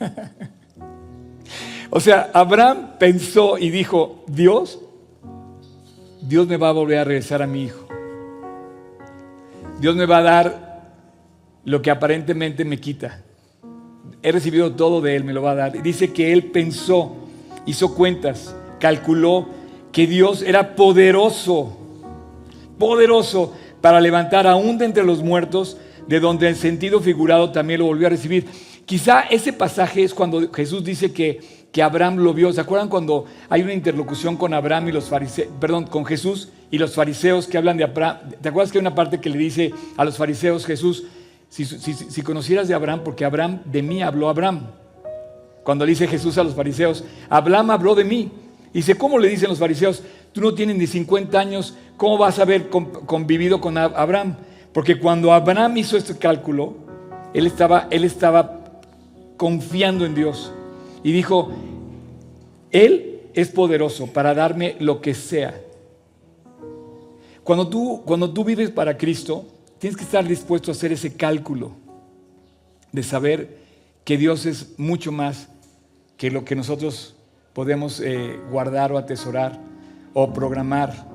[1.90, 4.82] o sea, Abraham pensó y dijo, Dios,
[6.22, 7.88] Dios me va a volver a regresar a mi hijo.
[9.80, 10.69] Dios me va a dar
[11.66, 13.22] lo que aparentemente me quita.
[14.22, 15.82] He recibido todo de Él, me lo va a dar.
[15.82, 17.16] Dice que Él pensó,
[17.66, 19.48] hizo cuentas, calculó
[19.92, 21.78] que Dios era poderoso,
[22.78, 27.86] poderoso para levantar aún de entre los muertos, de donde en sentido figurado también lo
[27.86, 28.46] volvió a recibir.
[28.86, 31.40] Quizá ese pasaje es cuando Jesús dice que,
[31.72, 32.52] que Abraham lo vio.
[32.52, 36.80] ¿Se acuerdan cuando hay una interlocución con Abraham y los fariseos, perdón, con Jesús y
[36.80, 38.18] los fariseos que hablan de Abraham?
[38.42, 41.04] ¿Te acuerdas que hay una parte que le dice a los fariseos Jesús,
[41.50, 44.68] si, conocieras de Abraham, porque Abraham de mí habló Abraham?
[45.64, 48.32] Cuando dice Jesús a los fariseos, Abraham habló de mí.
[48.74, 50.04] Dice, ¿cómo le dicen los fariseos?
[50.32, 54.36] Tú no tienes ni 50 años, ¿cómo vas a haber convivido con Abraham?
[54.74, 56.76] Porque cuando Abraham hizo este cálculo,
[57.34, 58.60] él estaba, él estaba
[59.38, 60.52] confiando en Dios
[61.04, 61.50] y dijo,
[62.72, 65.60] Él es poderoso para darme lo que sea.
[67.44, 69.46] Cuando tú, cuando tú vives para Cristo,
[69.80, 71.72] tienes que estar dispuesto a hacer ese cálculo
[72.92, 73.58] de saber
[74.04, 75.48] que Dios es mucho más
[76.18, 77.16] que lo que nosotros
[77.54, 79.60] podemos eh, guardar o atesorar
[80.14, 81.08] o programar,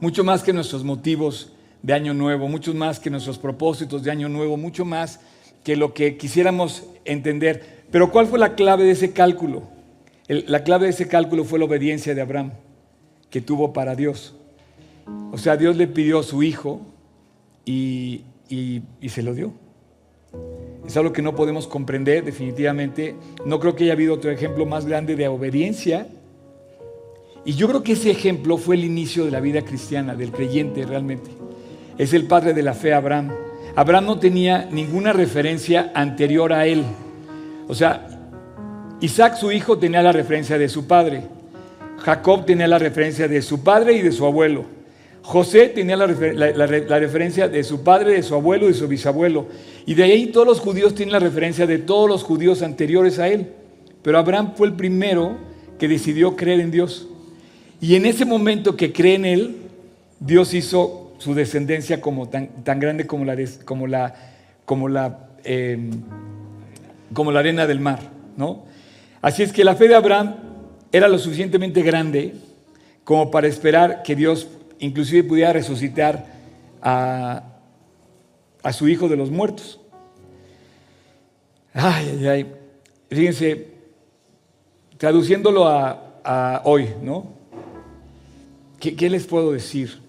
[0.00, 4.28] mucho más que nuestros motivos de año nuevo, mucho más que nuestros propósitos de año
[4.28, 5.20] nuevo, mucho más
[5.64, 7.84] que lo que quisiéramos entender.
[7.90, 9.70] Pero ¿cuál fue la clave de ese cálculo?
[10.28, 12.52] la clave de ese cálculo fue la obediencia de Abraham
[13.28, 14.34] que tuvo para Dios.
[15.30, 16.91] O sea, Dios le pidió a su hijo
[17.64, 19.52] y, y se lo dio.
[20.86, 23.14] Es algo que no podemos comprender definitivamente.
[23.46, 26.08] No creo que haya habido otro ejemplo más grande de obediencia.
[27.44, 30.84] Y yo creo que ese ejemplo fue el inicio de la vida cristiana, del creyente
[30.84, 31.30] realmente.
[31.98, 33.30] Es el padre de la fe Abraham.
[33.76, 36.84] Abraham no tenía ninguna referencia anterior a él.
[37.68, 38.06] O sea,
[39.00, 41.24] Isaac su hijo tenía la referencia de su padre.
[41.98, 44.64] Jacob tenía la referencia de su padre y de su abuelo.
[45.22, 49.46] José tenía la, referencia de su padre, de su abuelo y de su bisabuelo.
[49.86, 53.28] Y de ahí todos los judíos tienen la referencia de todos los judíos anteriores a
[53.28, 53.52] él.
[54.02, 55.36] Pero Abraham fue el primero
[55.78, 57.08] que decidió creer en Dios.
[57.80, 59.56] Y en ese momento que cree en él,
[60.18, 63.36] Dios hizo su descendencia como tan, tan grande como la,
[64.64, 65.90] como la, em,
[67.14, 68.00] como la arena del mar.
[68.36, 68.64] ¿no?
[69.20, 70.34] Así es que la fe de Abraham
[70.90, 72.34] era lo suficientemente grande
[73.04, 74.48] como para esperar que Dios
[74.82, 76.26] inclusive pudiera resucitar
[76.82, 77.44] a,
[78.72, 79.80] su hijo de los muertos.
[81.72, 82.52] Ay, ay, ay.
[83.08, 83.68] Fíjense,
[84.98, 87.26] traduciéndolo a, hoy, ¿no?
[88.78, 90.00] ¿Qué, les puedo decir?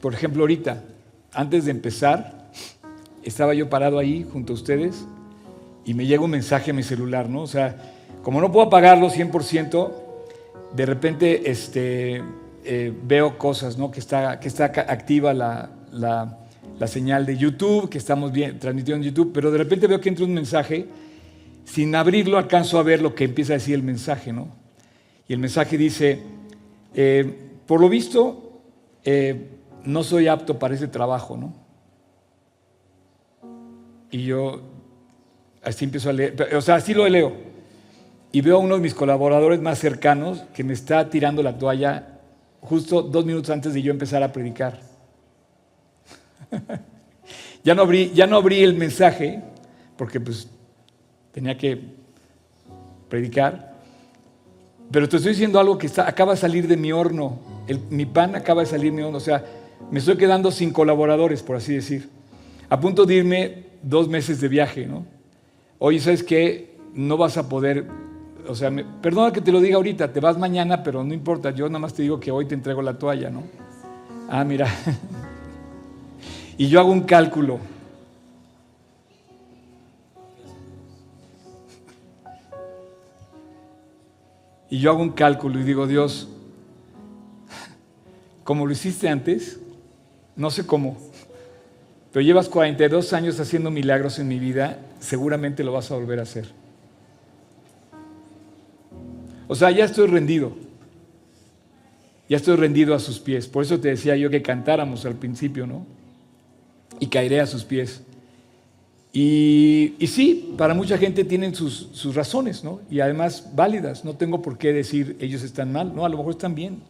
[0.00, 0.84] Por ejemplo, ahorita,
[1.32, 2.50] antes de empezar,
[3.22, 5.06] estaba yo parado ahí junto a ustedes
[5.86, 7.42] y me llega un mensaje a mi celular, ¿no?
[7.42, 10.05] O sea, como no puedo apagarlo 100%,
[10.76, 12.22] de repente este,
[12.64, 13.90] eh, veo cosas, ¿no?
[13.90, 16.38] Que está, que está activa la,
[16.86, 20.26] señal de YouTube, que estamos bien, transmitiendo en YouTube, pero de repente veo que entra
[20.26, 20.86] un mensaje,
[21.64, 24.48] sin abrirlo alcanzo a ver lo que empieza a decir el mensaje, ¿no?
[25.26, 26.22] Y el mensaje dice,
[26.94, 28.60] eh, por lo visto,
[29.02, 29.48] eh,
[29.84, 31.54] no soy apto para ese trabajo, ¿no?
[34.10, 34.60] Y yo
[35.62, 37.45] así empiezo a leer, o sea, así lo leo.
[38.32, 42.18] Y veo a uno de mis colaboradores más cercanos que me está tirando la toalla
[42.60, 44.80] justo dos minutos antes de yo empezar a predicar.
[47.64, 49.42] ya, no abrí, ya no abrí el mensaje
[49.96, 50.48] porque pues
[51.32, 51.80] tenía que
[53.08, 53.74] predicar.
[54.90, 57.38] Pero te estoy diciendo algo que está, acaba de salir de mi horno.
[57.90, 59.18] mi pan acaba de salir de mi horno.
[59.18, 59.44] O sea,
[59.90, 62.08] me estoy quedando sin colaboradores, por así decir.
[62.68, 65.06] A punto de irme dos meses de viaje, ¿no?
[65.78, 66.76] Oye, ¿sabes qué?
[66.94, 67.86] No vas a poder,
[68.48, 68.70] o sea,
[69.02, 71.94] perdona que te lo diga ahorita, te vas mañana, pero no importa, yo nada más
[71.94, 73.42] te digo que hoy te entrego la toalla, ¿no?
[74.28, 74.66] Ah, mira.
[76.58, 77.58] y yo hago un cálculo.
[84.68, 86.28] Y yo hago un cálculo y digo, Dios,
[88.42, 89.60] como lo hiciste antes,
[90.34, 90.96] no sé cómo,
[92.12, 96.22] pero llevas 42 años haciendo milagros en mi vida, seguramente lo vas a volver a
[96.22, 96.65] hacer.
[99.48, 100.52] O sea, ya estoy rendido.
[102.28, 103.46] Ya estoy rendido a sus pies.
[103.46, 105.86] Por eso te decía yo que cantáramos al principio, ¿no?
[106.98, 108.02] Y caeré a sus pies.
[109.12, 112.80] Y, sí, para mucha gente tienen sus, sus, razones, ¿no?
[112.90, 114.04] Y además válidas.
[114.04, 116.04] No tengo por qué decir ellos están mal, ¿no?
[116.04, 116.82] A lo mejor están bien.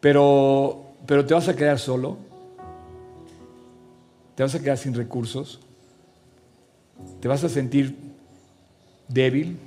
[0.00, 2.28] Pero, pero te vas a quedar solo
[4.38, 5.58] te vas a quedar sin recursos,
[7.20, 7.96] te vas a sentir
[9.08, 9.58] débil,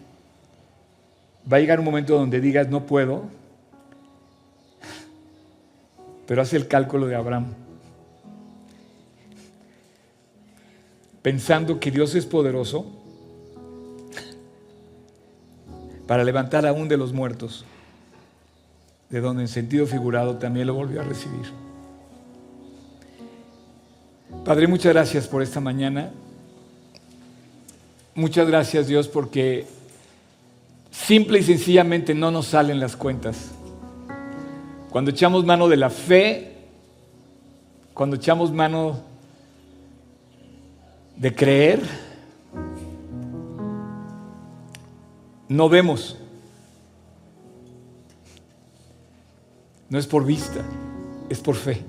[1.49, 3.23] va a llegar un momento donde digas no puedo,
[6.27, 7.53] pero hace el cálculo de Abraham,
[11.21, 12.85] pensando que Dios es poderoso
[16.07, 17.65] para levantar aún de los muertos.
[19.09, 21.51] de donde en sentido figurado también lo volvió a recibir.
[24.45, 26.11] Padre, muchas gracias por esta mañana.
[28.15, 29.67] Muchas gracias Dios porque
[30.91, 33.51] simple y sencillamente no nos salen las cuentas.
[34.91, 36.57] Cuando echamos mano de la fe,
[37.93, 38.99] cuando echamos mano
[41.15, 41.81] de creer,
[45.47, 46.17] no vemos.
[49.89, 50.61] No es por vista,
[51.29, 51.83] es por fe.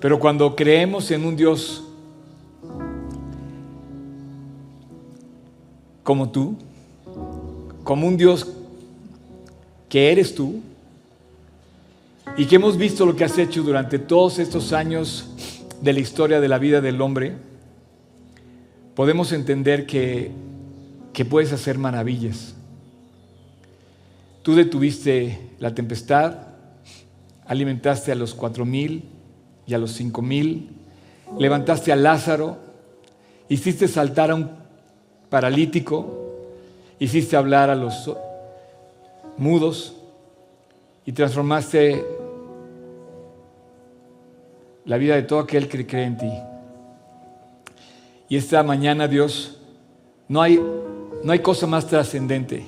[0.00, 1.82] Pero cuando creemos en un Dios
[6.04, 6.56] como tú,
[7.82, 8.46] como un Dios
[9.88, 10.60] que eres tú,
[12.36, 15.30] y que hemos visto lo que has hecho durante todos estos años
[15.80, 17.34] de la historia de la vida del hombre,
[18.94, 20.30] podemos entender que,
[21.12, 22.54] que puedes hacer maravillas.
[24.42, 26.38] Tú detuviste la tempestad,
[27.46, 29.04] alimentaste a los cuatro mil
[29.66, 30.70] y a los cinco mil,
[31.38, 32.58] levantaste a Lázaro,
[33.48, 34.63] hiciste saltar a un
[35.34, 36.06] paralítico,
[37.00, 38.08] hiciste hablar a los
[39.36, 39.96] mudos
[41.04, 42.06] y transformaste
[44.84, 46.32] la vida de todo aquel que cree en ti.
[48.28, 49.58] Y esta mañana, Dios,
[50.28, 50.62] no hay,
[51.24, 52.64] no hay cosa más trascendente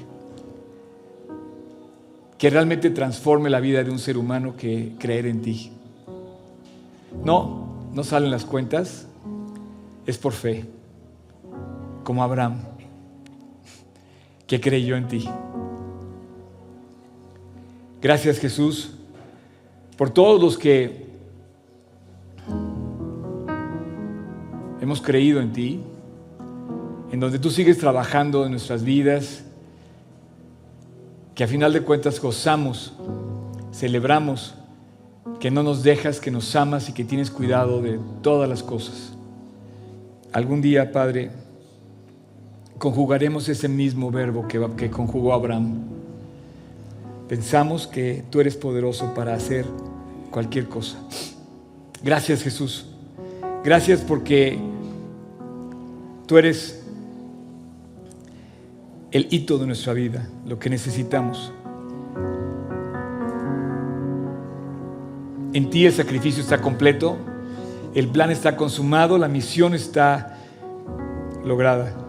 [2.37, 5.70] que realmente transforme la vida de un ser humano que creer en ti.
[7.22, 9.07] No, no salen las cuentas,
[10.05, 10.64] es por fe,
[12.07, 12.61] como Abraham,
[14.47, 15.29] que creyó en ti.
[18.01, 18.92] Gracias Jesús
[19.97, 21.05] por todos los que
[24.81, 25.81] hemos creído en ti,
[27.11, 29.42] en donde tú sigues trabajando en nuestras vidas
[31.35, 32.92] que a final de cuentas gozamos,
[33.73, 34.55] celebramos,
[35.40, 39.12] que no nos dejas, que nos amas y que tienes cuidado de todas las cosas.
[40.33, 41.45] Algún día, Padre,
[42.79, 45.83] conjugaremos ese mismo verbo que, conjugó Abraham.
[47.29, 49.67] Pensamos que tú eres poderoso para hacer
[50.31, 50.99] cualquier cosa.
[52.03, 52.87] Gracias Jesús.
[53.65, 54.59] Gracias porque
[56.27, 56.83] tú eres
[59.11, 61.53] el hito de nuestra vida, lo que necesitamos.
[65.53, 67.17] En ti el sacrificio está completo,
[67.95, 70.37] el plan está consumado, la misión está
[71.45, 72.06] lograda.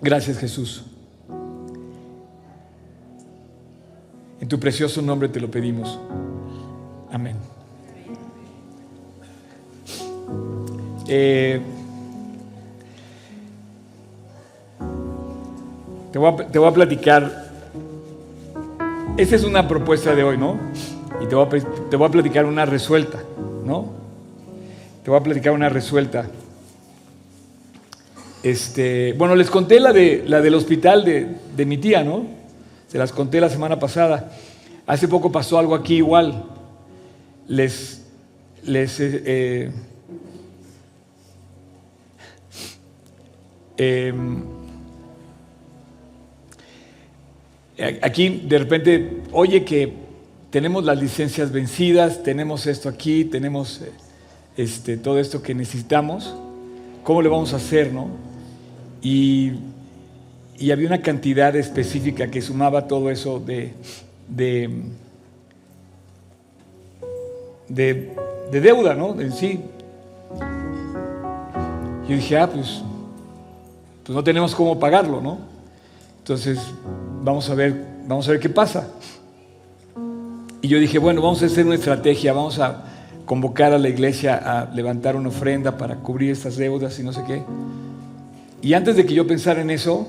[0.00, 0.84] Gracias Jesús.
[4.40, 5.98] En tu precioso nombre te lo pedimos.
[7.10, 7.36] Amén.
[11.08, 11.60] Eh,
[16.12, 17.48] te, voy a, te voy a platicar.
[19.16, 20.56] Esa es una propuesta de hoy, ¿no?
[21.20, 23.18] Y te voy, a, te voy a platicar una resuelta,
[23.64, 23.86] ¿no?
[25.02, 26.26] Te voy a platicar una resuelta.
[28.42, 32.26] Este, bueno, les conté la, de, la del hospital de, de mi tía, ¿no?
[32.86, 34.32] Se las conté la semana pasada.
[34.86, 36.44] Hace poco pasó algo aquí igual.
[37.46, 38.06] Les,
[38.64, 39.70] les eh,
[43.80, 44.12] Eh,
[48.02, 49.92] aquí de repente, oye que
[50.50, 53.92] tenemos las licencias vencidas, tenemos esto aquí, tenemos eh,
[54.56, 56.34] este, todo esto que necesitamos,
[57.04, 58.27] ¿cómo le vamos a hacer, no?
[59.02, 59.52] Y,
[60.72, 63.72] había una cantidad específica que sumaba todo eso de,
[64.28, 64.70] de,
[67.68, 69.20] de, deuda, ¿no?
[69.20, 69.60] En sí.
[72.08, 72.82] Yo dije, ah, pues
[74.08, 75.36] pues no tenemos cómo pagarlo, ¿no?
[76.20, 76.58] Entonces,
[77.22, 78.88] vamos a ver, vamos a ver qué pasa.
[80.62, 82.84] Y yo dije, bueno, vamos a hacer una estrategia, vamos a
[83.26, 87.22] convocar a la iglesia a levantar una ofrenda para cubrir estas deudas y no sé
[87.26, 87.42] qué.
[88.60, 90.06] Y antes de que yo pensara en eso,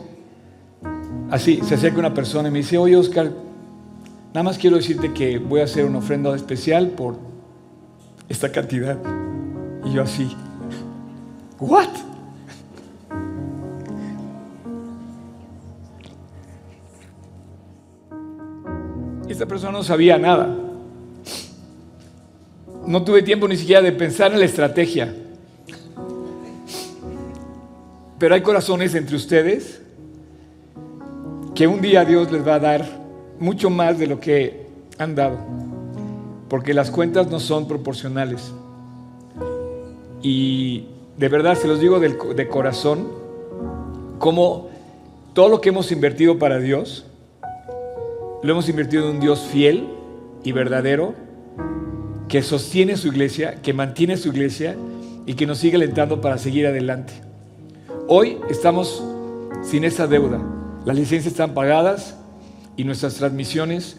[1.30, 3.32] así se acerca una persona y me dice, oye Oscar,
[4.34, 7.18] nada más quiero decirte que voy a hacer una ofrenda especial por
[8.28, 8.98] esta cantidad.
[9.86, 10.36] Y yo así,
[11.60, 11.90] ¿what?
[19.40, 20.54] esta persona no sabía nada.
[22.86, 25.16] No tuve tiempo ni siquiera de pensar en la estrategia.
[28.20, 29.82] Pero hay corazones entre ustedes
[31.56, 32.86] que un día Dios les va a dar
[33.40, 34.68] mucho más de lo que
[34.98, 35.38] han dado.
[36.50, 38.54] Porque las cuentas no son proporcionales.
[40.22, 40.86] Y
[41.18, 43.08] de verdad se los digo de corazón,
[44.20, 44.70] como
[45.34, 47.06] todo lo que hemos invertido para Dios,
[48.44, 49.88] lo hemos invertido en un Dios fiel
[50.44, 51.14] y verdadero,
[52.28, 54.76] que sostiene su iglesia, que mantiene su iglesia
[55.26, 57.29] y que nos sigue alentando para seguir adelante.
[58.12, 59.04] Hoy estamos
[59.62, 60.40] sin esa deuda.
[60.84, 62.16] Las licencias están pagadas
[62.76, 63.98] y nuestras transmisiones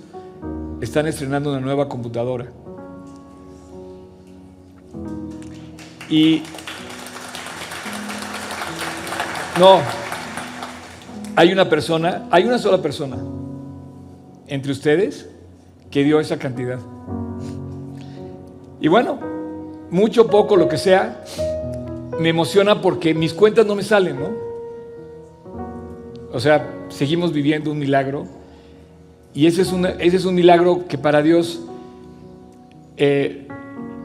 [0.80, 2.46] están estrenando una nueva computadora.
[6.08, 6.42] Y
[9.60, 9.78] no,
[11.36, 13.16] hay una persona, hay una sola persona
[14.48, 15.28] entre ustedes
[15.88, 16.80] que dio esa cantidad.
[18.80, 19.20] Y bueno,
[19.92, 21.22] mucho, poco, lo que sea,
[22.20, 24.28] me emociona porque mis cuentas no me salen, ¿no?
[26.32, 28.26] O sea, seguimos viviendo un milagro.
[29.32, 31.62] Y ese es, ese es un milagro que para Dios
[32.98, 33.48] eh,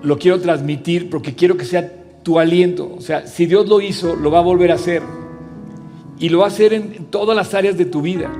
[0.01, 1.91] lo quiero transmitir porque quiero que sea
[2.23, 2.89] tu aliento.
[2.97, 5.01] O sea, si Dios lo hizo, lo va a volver a hacer.
[6.17, 8.31] Y lo va a hacer en todas las áreas de tu vida.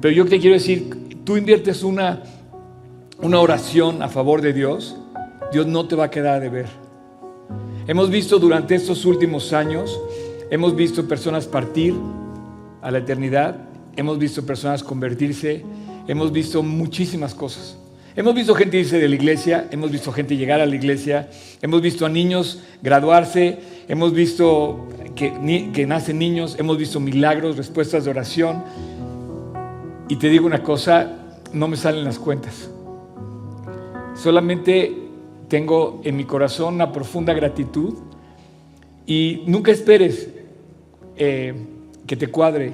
[0.00, 2.22] Pero yo te quiero decir, tú inviertes una,
[3.20, 4.96] una oración a favor de Dios,
[5.52, 6.83] Dios no te va a quedar de ver.
[7.86, 10.00] Hemos visto durante estos últimos años,
[10.50, 11.94] hemos visto personas partir
[12.80, 13.58] a la eternidad,
[13.94, 15.62] hemos visto personas convertirse,
[16.08, 17.76] hemos visto muchísimas cosas.
[18.16, 21.28] Hemos visto gente irse de la iglesia, hemos visto gente llegar a la iglesia,
[21.60, 28.04] hemos visto a niños graduarse, hemos visto que, que nacen niños, hemos visto milagros, respuestas
[28.04, 28.64] de oración.
[30.08, 31.18] Y te digo una cosa,
[31.52, 32.70] no me salen las cuentas.
[34.14, 35.03] Solamente
[35.48, 37.94] tengo en mi corazón una profunda gratitud
[39.06, 40.28] y nunca esperes
[41.16, 41.54] eh,
[42.06, 42.72] que te cuadre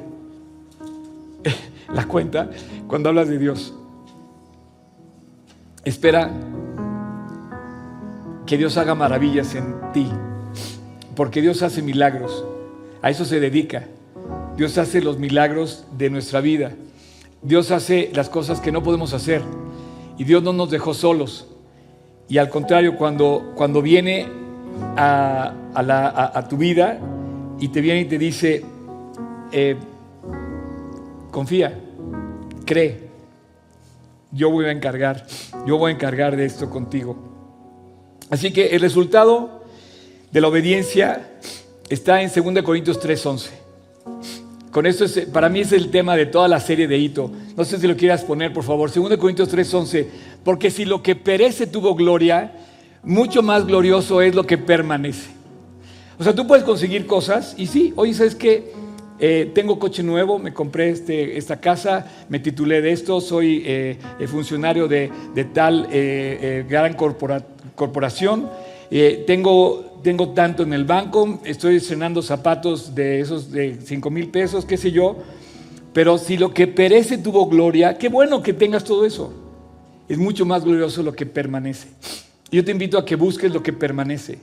[1.93, 2.51] la cuenta
[2.87, 3.75] cuando hablas de Dios.
[5.85, 6.31] Espera
[8.47, 10.09] que Dios haga maravillas en ti,
[11.17, 12.45] porque Dios hace milagros.
[13.03, 13.87] A eso se dedica.
[14.57, 16.73] Dios hace los milagros de nuestra vida.
[17.43, 19.43] Dios hace las cosas que no podemos hacer.
[20.19, 21.47] Y Dios no nos dejó solos.
[22.31, 24.27] Y al contrario, cuando, cuando viene
[24.97, 26.97] a, a, tu vida
[27.59, 28.65] y te viene y te dice,
[29.51, 29.77] eh,
[31.33, 31.77] confía,
[32.65, 33.11] cree,
[34.31, 35.27] yo voy a encargar,
[35.67, 37.17] yo voy a encargar de esto contigo.
[38.31, 39.65] Así que el resultado
[40.31, 41.33] de la obediencia
[41.89, 43.51] está en 2 Corintios 3:11.
[44.71, 47.29] Con esto es, para mí es el tema de toda la serie de Hito.
[47.57, 48.89] No sé si lo quieras poner, por favor.
[48.93, 50.07] 2 Corintios 3:11.
[50.45, 52.53] Porque si lo que perece tuvo gloria,
[53.03, 55.31] mucho más glorioso es lo que permanece.
[56.19, 58.73] O sea, tú puedes conseguir cosas y sí, oye, ¿sabes qué?
[59.19, 63.99] Eh, tengo coche nuevo, me compré este, esta casa, me titulé de esto, soy eh,
[64.27, 65.11] funcionario de,
[65.53, 68.49] tal eh, gran corporación,
[69.27, 74.65] tengo tengo tanto en el banco, estoy estrenando zapatos de esos de 5 mil pesos,
[74.65, 75.17] qué sé yo,
[75.93, 79.33] pero si lo que perece tuvo gloria, qué bueno que tengas todo eso.
[80.11, 81.87] Es mucho más glorioso lo que permanece.
[82.51, 84.39] Yo te invito a que busques lo que permanece.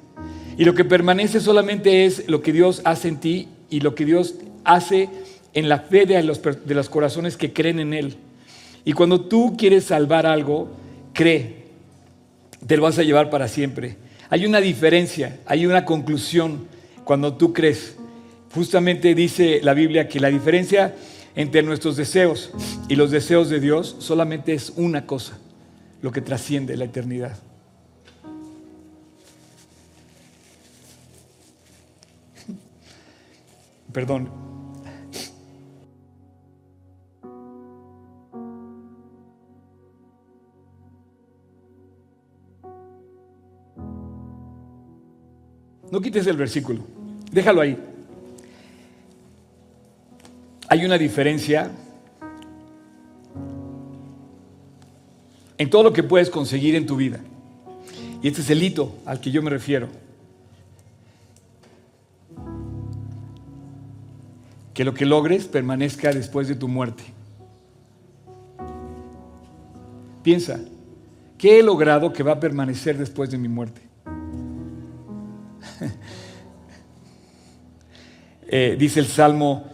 [0.57, 4.05] Y lo que permanece solamente es lo que Dios hace en ti y lo que
[4.05, 5.09] Dios hace
[5.53, 8.15] en la fe de los, de los corazones que creen en Él.
[8.85, 10.69] Y cuando tú quieres salvar algo,
[11.11, 11.65] cree,
[12.65, 13.97] te lo vas a llevar para siempre.
[14.29, 16.65] Hay una diferencia, hay una conclusión
[17.03, 17.97] cuando tú crees.
[18.53, 20.95] Justamente dice la Biblia que la diferencia
[21.35, 22.51] entre nuestros deseos
[22.87, 25.37] y los deseos de Dios solamente es una cosa,
[26.01, 27.37] lo que trasciende la eternidad.
[33.91, 34.29] Perdón,
[45.89, 46.81] No quites el versículo,
[47.31, 47.77] déjalo ahí.
[50.67, 51.71] Hay una diferencia
[55.57, 57.19] en todo lo que puedes conseguir en tu vida.
[58.21, 59.87] Y este es el hito al que yo me refiero.
[64.73, 67.03] Que lo que logres permanezca después de tu muerte.
[70.23, 70.59] Piensa,
[71.37, 73.81] ¿qué he logrado que va a permanecer después de mi muerte?
[78.49, 79.65] Eh, dice el Salmo,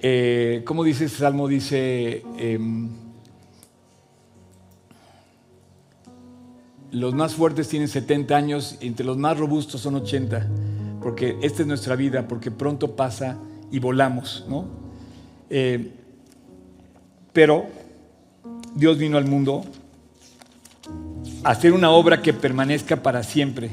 [0.00, 1.46] eh, ¿cómo dice el Salmo?
[1.46, 3.03] Dice, em,
[6.94, 10.46] los más fuertes tienen 70 años, entre los más robustos son 80,
[11.02, 13.36] porque esta es nuestra vida, porque pronto pasa
[13.72, 14.66] y volamos, ¿no?
[15.50, 15.90] Eh,
[17.32, 17.66] pero
[18.76, 19.64] Dios vino al mundo
[21.42, 23.70] a hacer una obra que permanezca para siempre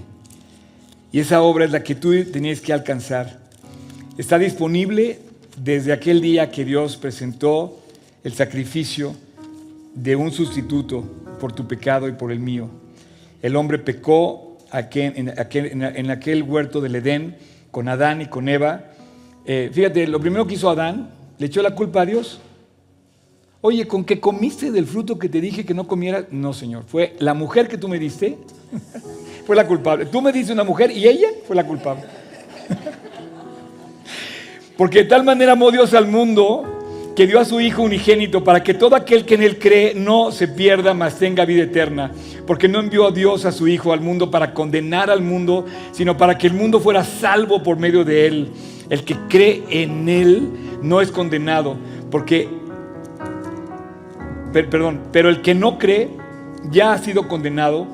[1.11, 3.39] Y esa obra es la que tú tenías que alcanzar.
[4.17, 5.19] Está disponible
[5.57, 7.79] desde aquel día que Dios presentó
[8.23, 9.13] el sacrificio
[9.93, 11.03] de un sustituto
[11.39, 12.69] por tu pecado y por el mío.
[13.41, 17.35] El hombre pecó en aquel, huerto del Edén
[17.71, 18.85] con Adán y con Eva.
[19.45, 22.39] Eh, fíjate, lo primero que hizo Adán, le echó la culpa a Dios.
[23.61, 26.25] Oye, ¿con qué comiste del fruto que te dije que no comieras?
[26.31, 26.83] No, Señor.
[26.87, 28.37] Fue la mujer que tú me diste,
[29.45, 30.05] fue la culpable.
[30.05, 32.03] Tú me diste una mujer y ella fue la culpable.
[34.77, 36.80] Porque de tal manera amó Dios al mundo
[37.15, 40.31] que dio a su Hijo unigénito para que todo aquel que en Él cree no
[40.31, 42.11] se pierda, mas tenga vida eterna.
[42.47, 46.17] Porque no envió a Dios a su Hijo al mundo para condenar al mundo, sino
[46.17, 48.51] para que el mundo fuera salvo por medio de Él.
[48.89, 50.49] El que cree en Él
[50.81, 51.77] no es condenado,
[52.09, 52.49] porque,
[54.51, 56.09] perdón, pero el que no cree
[56.69, 57.87] ya ha sido condenado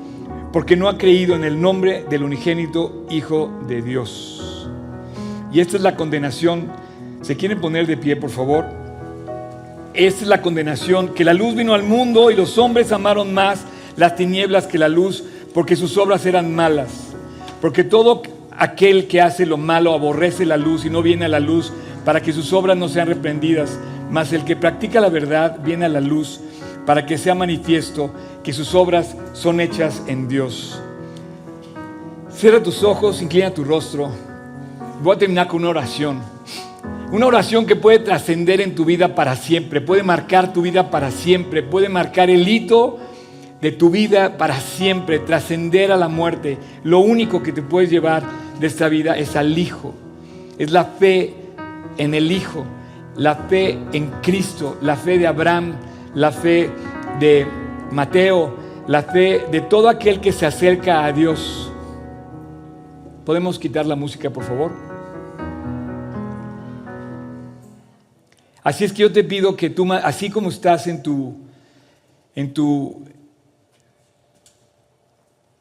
[0.52, 4.68] porque no ha creído en el nombre del unigénito Hijo de Dios.
[5.52, 6.68] Y esta es la condenación.
[7.22, 8.77] ¿Se quieren poner de pie, por favor?
[9.98, 13.64] Esta es la condenación, que la luz vino al mundo y los hombres amaron más
[13.96, 17.16] las tinieblas que la luz, porque sus obras eran malas.
[17.60, 18.22] Porque todo
[18.56, 21.72] aquel que hace lo malo aborrece la luz y no viene a la luz
[22.04, 23.76] para que sus obras no sean reprendidas.
[24.08, 26.38] Mas el que practica la verdad viene a la luz
[26.86, 28.12] para que sea manifiesto
[28.44, 30.80] que sus obras son hechas en Dios.
[32.30, 34.12] Cierra tus ojos, inclina tu rostro.
[35.02, 36.37] Voy a terminar con una oración.
[37.10, 41.10] Una oración que puede trascender en tu vida para siempre, puede marcar tu vida para
[41.10, 42.98] siempre, puede marcar el hito
[43.62, 46.58] de tu vida para siempre, trascender a la muerte.
[46.84, 48.22] Lo único que te puedes llevar
[48.60, 49.94] de esta vida es al Hijo,
[50.58, 51.34] es la fe
[51.96, 52.66] en el Hijo,
[53.16, 55.76] la fe en Cristo, la fe de Abraham,
[56.14, 56.70] la fe
[57.18, 57.46] de
[57.90, 58.54] Mateo,
[58.86, 61.72] la fe de todo aquel que se acerca a Dios.
[63.24, 64.87] ¿Podemos quitar la música, por favor?
[68.68, 71.38] Así es que yo te pido que tú, así como estás en tu,
[72.34, 73.02] en tu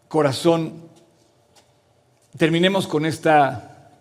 [0.09, 0.89] corazón,
[2.37, 3.93] terminemos con esta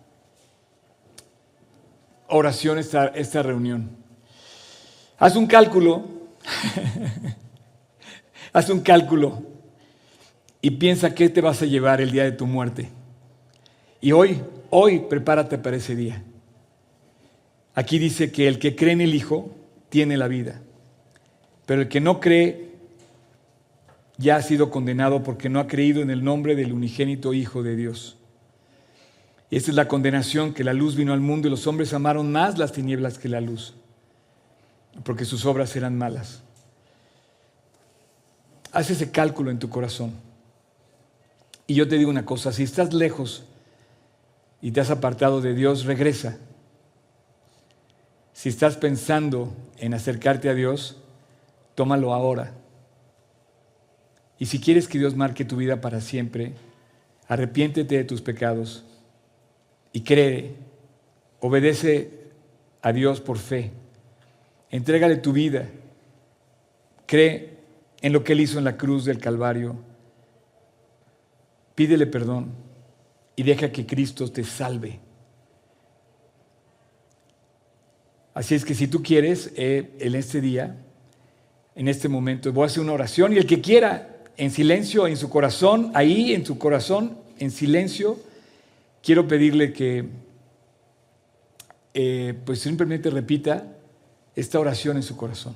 [2.27, 3.91] oración, esta, esta reunión.
[5.17, 6.03] Haz un cálculo,
[8.51, 9.41] haz un cálculo
[10.61, 12.89] y piensa qué te vas a llevar el día de tu muerte.
[14.01, 16.21] Y hoy, hoy prepárate para ese día.
[17.77, 19.51] Aquí dice que el que cree en el Hijo
[19.89, 20.61] tiene la vida,
[21.67, 22.71] pero el que no cree
[24.17, 27.75] ya ha sido condenado porque no ha creído en el nombre del unigénito Hijo de
[27.75, 28.17] Dios.
[29.51, 32.31] Y esa es la condenación, que la luz vino al mundo y los hombres amaron
[32.31, 33.75] más las tinieblas que la luz,
[35.03, 36.41] porque sus obras eran malas.
[38.71, 40.13] Haz ese cálculo en tu corazón.
[41.67, 43.43] Y yo te digo una cosa, si estás lejos
[44.63, 46.39] y te has apartado de Dios, regresa
[48.37, 50.95] si estás pensando en acercarte a Dios,
[51.73, 52.53] tómalo ahora.
[54.37, 56.53] Y si quieres que Dios marque tu vida para siempre,
[57.27, 58.85] arrepiéntete de tus pecados
[59.91, 60.53] y cree,
[61.39, 62.11] obedece
[62.83, 63.71] a Dios por fe.
[64.69, 65.67] Entrégale tu vida.
[67.07, 67.57] Cree
[68.03, 69.77] en lo que Él hizo en la cruz del Calvario.
[71.73, 72.51] Pídele perdón
[73.35, 75.06] y deja que Cristo te salve.
[78.37, 80.77] Así es que si tú quieres, eh, en este día,
[81.73, 85.17] en este momento, voy a hacer una oración y el que quiera, en silencio, en
[85.17, 88.19] su corazón, ahí en su corazón, en silencio,
[89.01, 90.05] quiero pedirle que
[91.95, 93.75] eh, pues simplemente repita
[94.35, 95.55] esta oración en su corazón.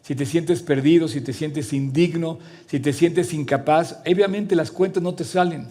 [0.00, 5.02] Si te sientes perdido, si te sientes indigno, si te sientes incapaz, obviamente las cuentas
[5.02, 5.66] no te salen.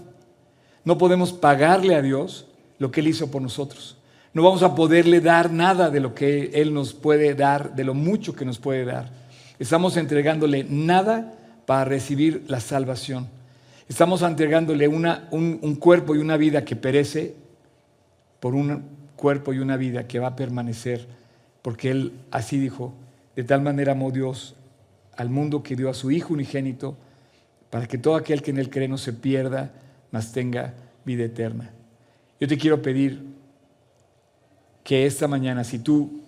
[0.84, 2.48] No podemos pagarle a Dios
[2.78, 3.96] lo que Él hizo por nosotros
[4.34, 7.94] no vamos a poderle dar nada de lo que Él nos puede dar, de lo
[7.94, 9.12] mucho que nos puede dar.
[9.60, 11.34] Estamos entregándole nada
[11.66, 13.28] para recibir la salvación.
[13.88, 17.36] Estamos entregándole un, un cuerpo y una vida que perece
[18.40, 18.84] por un
[19.16, 21.08] cuerpo y una vida que va a permanecer,
[21.62, 22.94] porque Él así dijo,
[23.36, 24.56] de tal manera amó Dios
[25.16, 26.98] al mundo que dio a su Hijo unigénito,
[27.70, 29.72] para que todo aquel que en Él cree no se pierda,
[30.12, 30.74] mas tenga
[31.06, 31.70] vida eterna.
[32.40, 33.33] Yo te quiero pedir
[34.84, 36.22] que esta mañana, si tú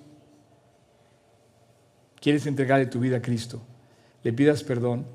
[2.22, 3.62] quieres entregarle tu vida a Cristo,
[4.24, 5.06] le pidas perdón,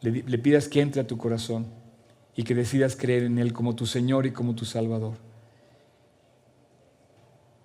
[0.00, 1.66] le, le, pidas que entre a tu corazón
[2.34, 5.14] y que decidas creer en Él como tu Señor y como tu Salvador.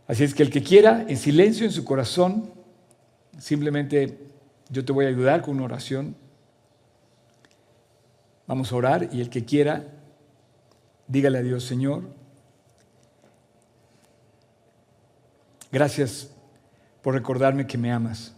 [0.08, 2.52] Así es que el que quiera, en silencio en su corazón,
[3.38, 4.18] simplemente
[4.70, 6.16] yo te voy a ayudar con una oración.
[8.48, 9.86] Vamos a orar y el que quiera,
[11.08, 12.04] Dígale a Dios, Señor,
[15.72, 16.32] gracias
[17.02, 18.34] por recordarme que me amas.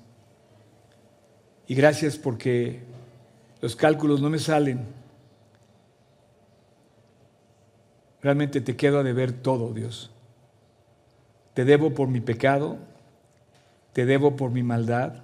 [1.67, 2.83] Y gracias porque
[3.61, 4.85] los cálculos no me salen.
[8.21, 10.11] Realmente te quedo a deber todo, Dios.
[11.53, 12.77] Te debo por mi pecado,
[13.93, 15.23] te debo por mi maldad.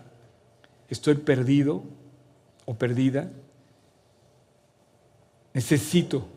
[0.89, 1.83] Estoy perdido
[2.65, 3.31] o perdida.
[5.53, 6.27] Necesito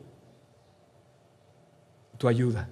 [2.17, 2.69] tu ayuda.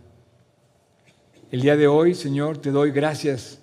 [1.52, 3.60] El día de hoy, Señor, te doy gracias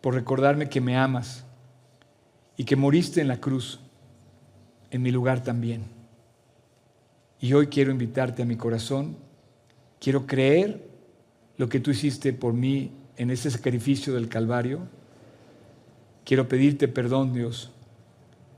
[0.00, 1.44] por recordarme que me amas
[2.56, 3.78] y que moriste en la cruz,
[4.90, 5.82] en mi lugar también.
[7.40, 9.18] Y hoy quiero invitarte a mi corazón,
[10.00, 10.88] quiero creer
[11.58, 14.88] lo que tú hiciste por mí en ese sacrificio del Calvario.
[16.24, 17.70] Quiero pedirte perdón, Dios,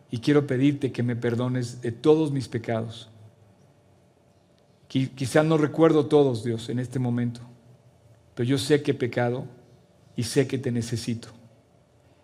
[0.09, 3.09] y quiero pedirte que me perdones de todos mis pecados.
[4.87, 7.41] Quizás no recuerdo todos, Dios, en este momento,
[8.37, 9.47] pero yo sé que he pecado
[10.15, 11.29] y sé que te necesito.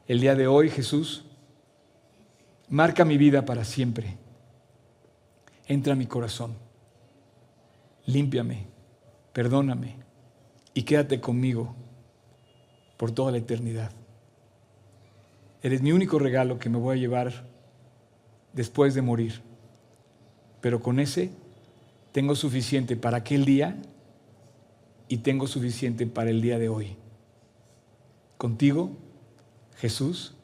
[0.07, 1.25] El día de hoy, Jesús,
[2.69, 4.19] marca mi vida para siempre.
[5.67, 6.53] Entra a mi corazón,
[8.05, 8.67] límpiame,
[9.33, 9.97] perdóname
[10.75, 11.75] y quédate conmigo
[12.99, 13.91] por toda la eternidad.
[15.63, 17.33] Eres mi único regalo que me voy a llevar
[18.53, 19.41] después de morir.
[20.61, 21.31] Pero con ese
[22.13, 23.81] tengo suficiente para aquel día
[25.13, 26.97] y tengo suficiente para el día de hoy.
[28.39, 28.93] Contigo,
[29.77, 30.35] Jesús,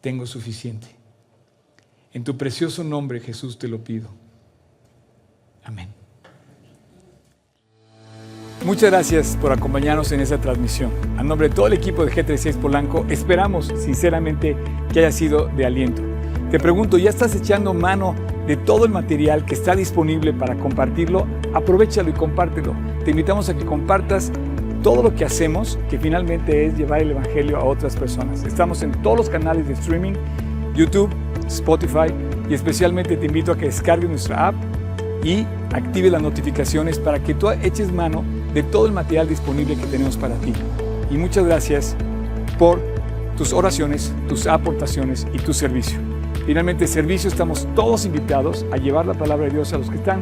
[0.00, 0.86] tengo suficiente.
[2.12, 4.10] En tu precioso nombre, Jesús, te lo pido.
[5.64, 5.88] Amén.
[8.64, 10.92] Muchas gracias por acompañarnos en esta transmisión.
[11.18, 14.56] A nombre de todo el equipo de G36 Polanco, esperamos sinceramente
[14.92, 16.00] que haya sido de aliento.
[16.52, 18.14] Te pregunto, ¿ya estás echando mano
[18.46, 21.26] de todo el material que está disponible para compartirlo?
[21.52, 22.93] Aprovechalo y compártelo.
[23.04, 24.32] Te invitamos a que compartas
[24.82, 28.44] todo lo que hacemos, que finalmente es llevar el Evangelio a otras personas.
[28.44, 30.14] Estamos en todos los canales de streaming,
[30.74, 31.10] YouTube,
[31.46, 32.06] Spotify
[32.48, 34.54] y especialmente te invito a que descargues nuestra app
[35.22, 38.24] y active las notificaciones para que tú eches mano
[38.54, 40.54] de todo el material disponible que tenemos para ti.
[41.10, 41.96] Y muchas gracias
[42.58, 42.80] por
[43.36, 45.98] tus oraciones, tus aportaciones y tu servicio.
[46.46, 50.20] Finalmente, servicio, estamos todos invitados a llevar la palabra de Dios a los que están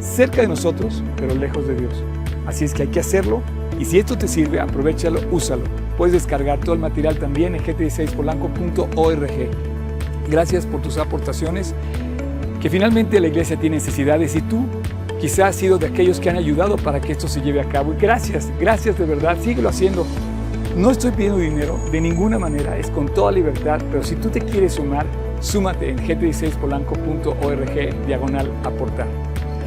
[0.00, 1.92] cerca de nosotros, pero lejos de Dios.
[2.46, 3.42] Así es que hay que hacerlo
[3.78, 5.62] y si esto te sirve, aprovechalo, úsalo.
[5.96, 9.50] Puedes descargar todo el material también en gt16polanco.org.
[10.30, 11.74] Gracias por tus aportaciones,
[12.60, 14.66] que finalmente la iglesia tiene necesidades y tú
[15.20, 17.92] quizás has sido de aquellos que han ayudado para que esto se lleve a cabo.
[17.92, 20.06] Y gracias, gracias de verdad, síguelo haciendo.
[20.76, 24.40] No estoy pidiendo dinero de ninguna manera, es con toda libertad, pero si tú te
[24.40, 25.06] quieres sumar,
[25.40, 29.27] súmate en gt16polanco.org diagonal aportar.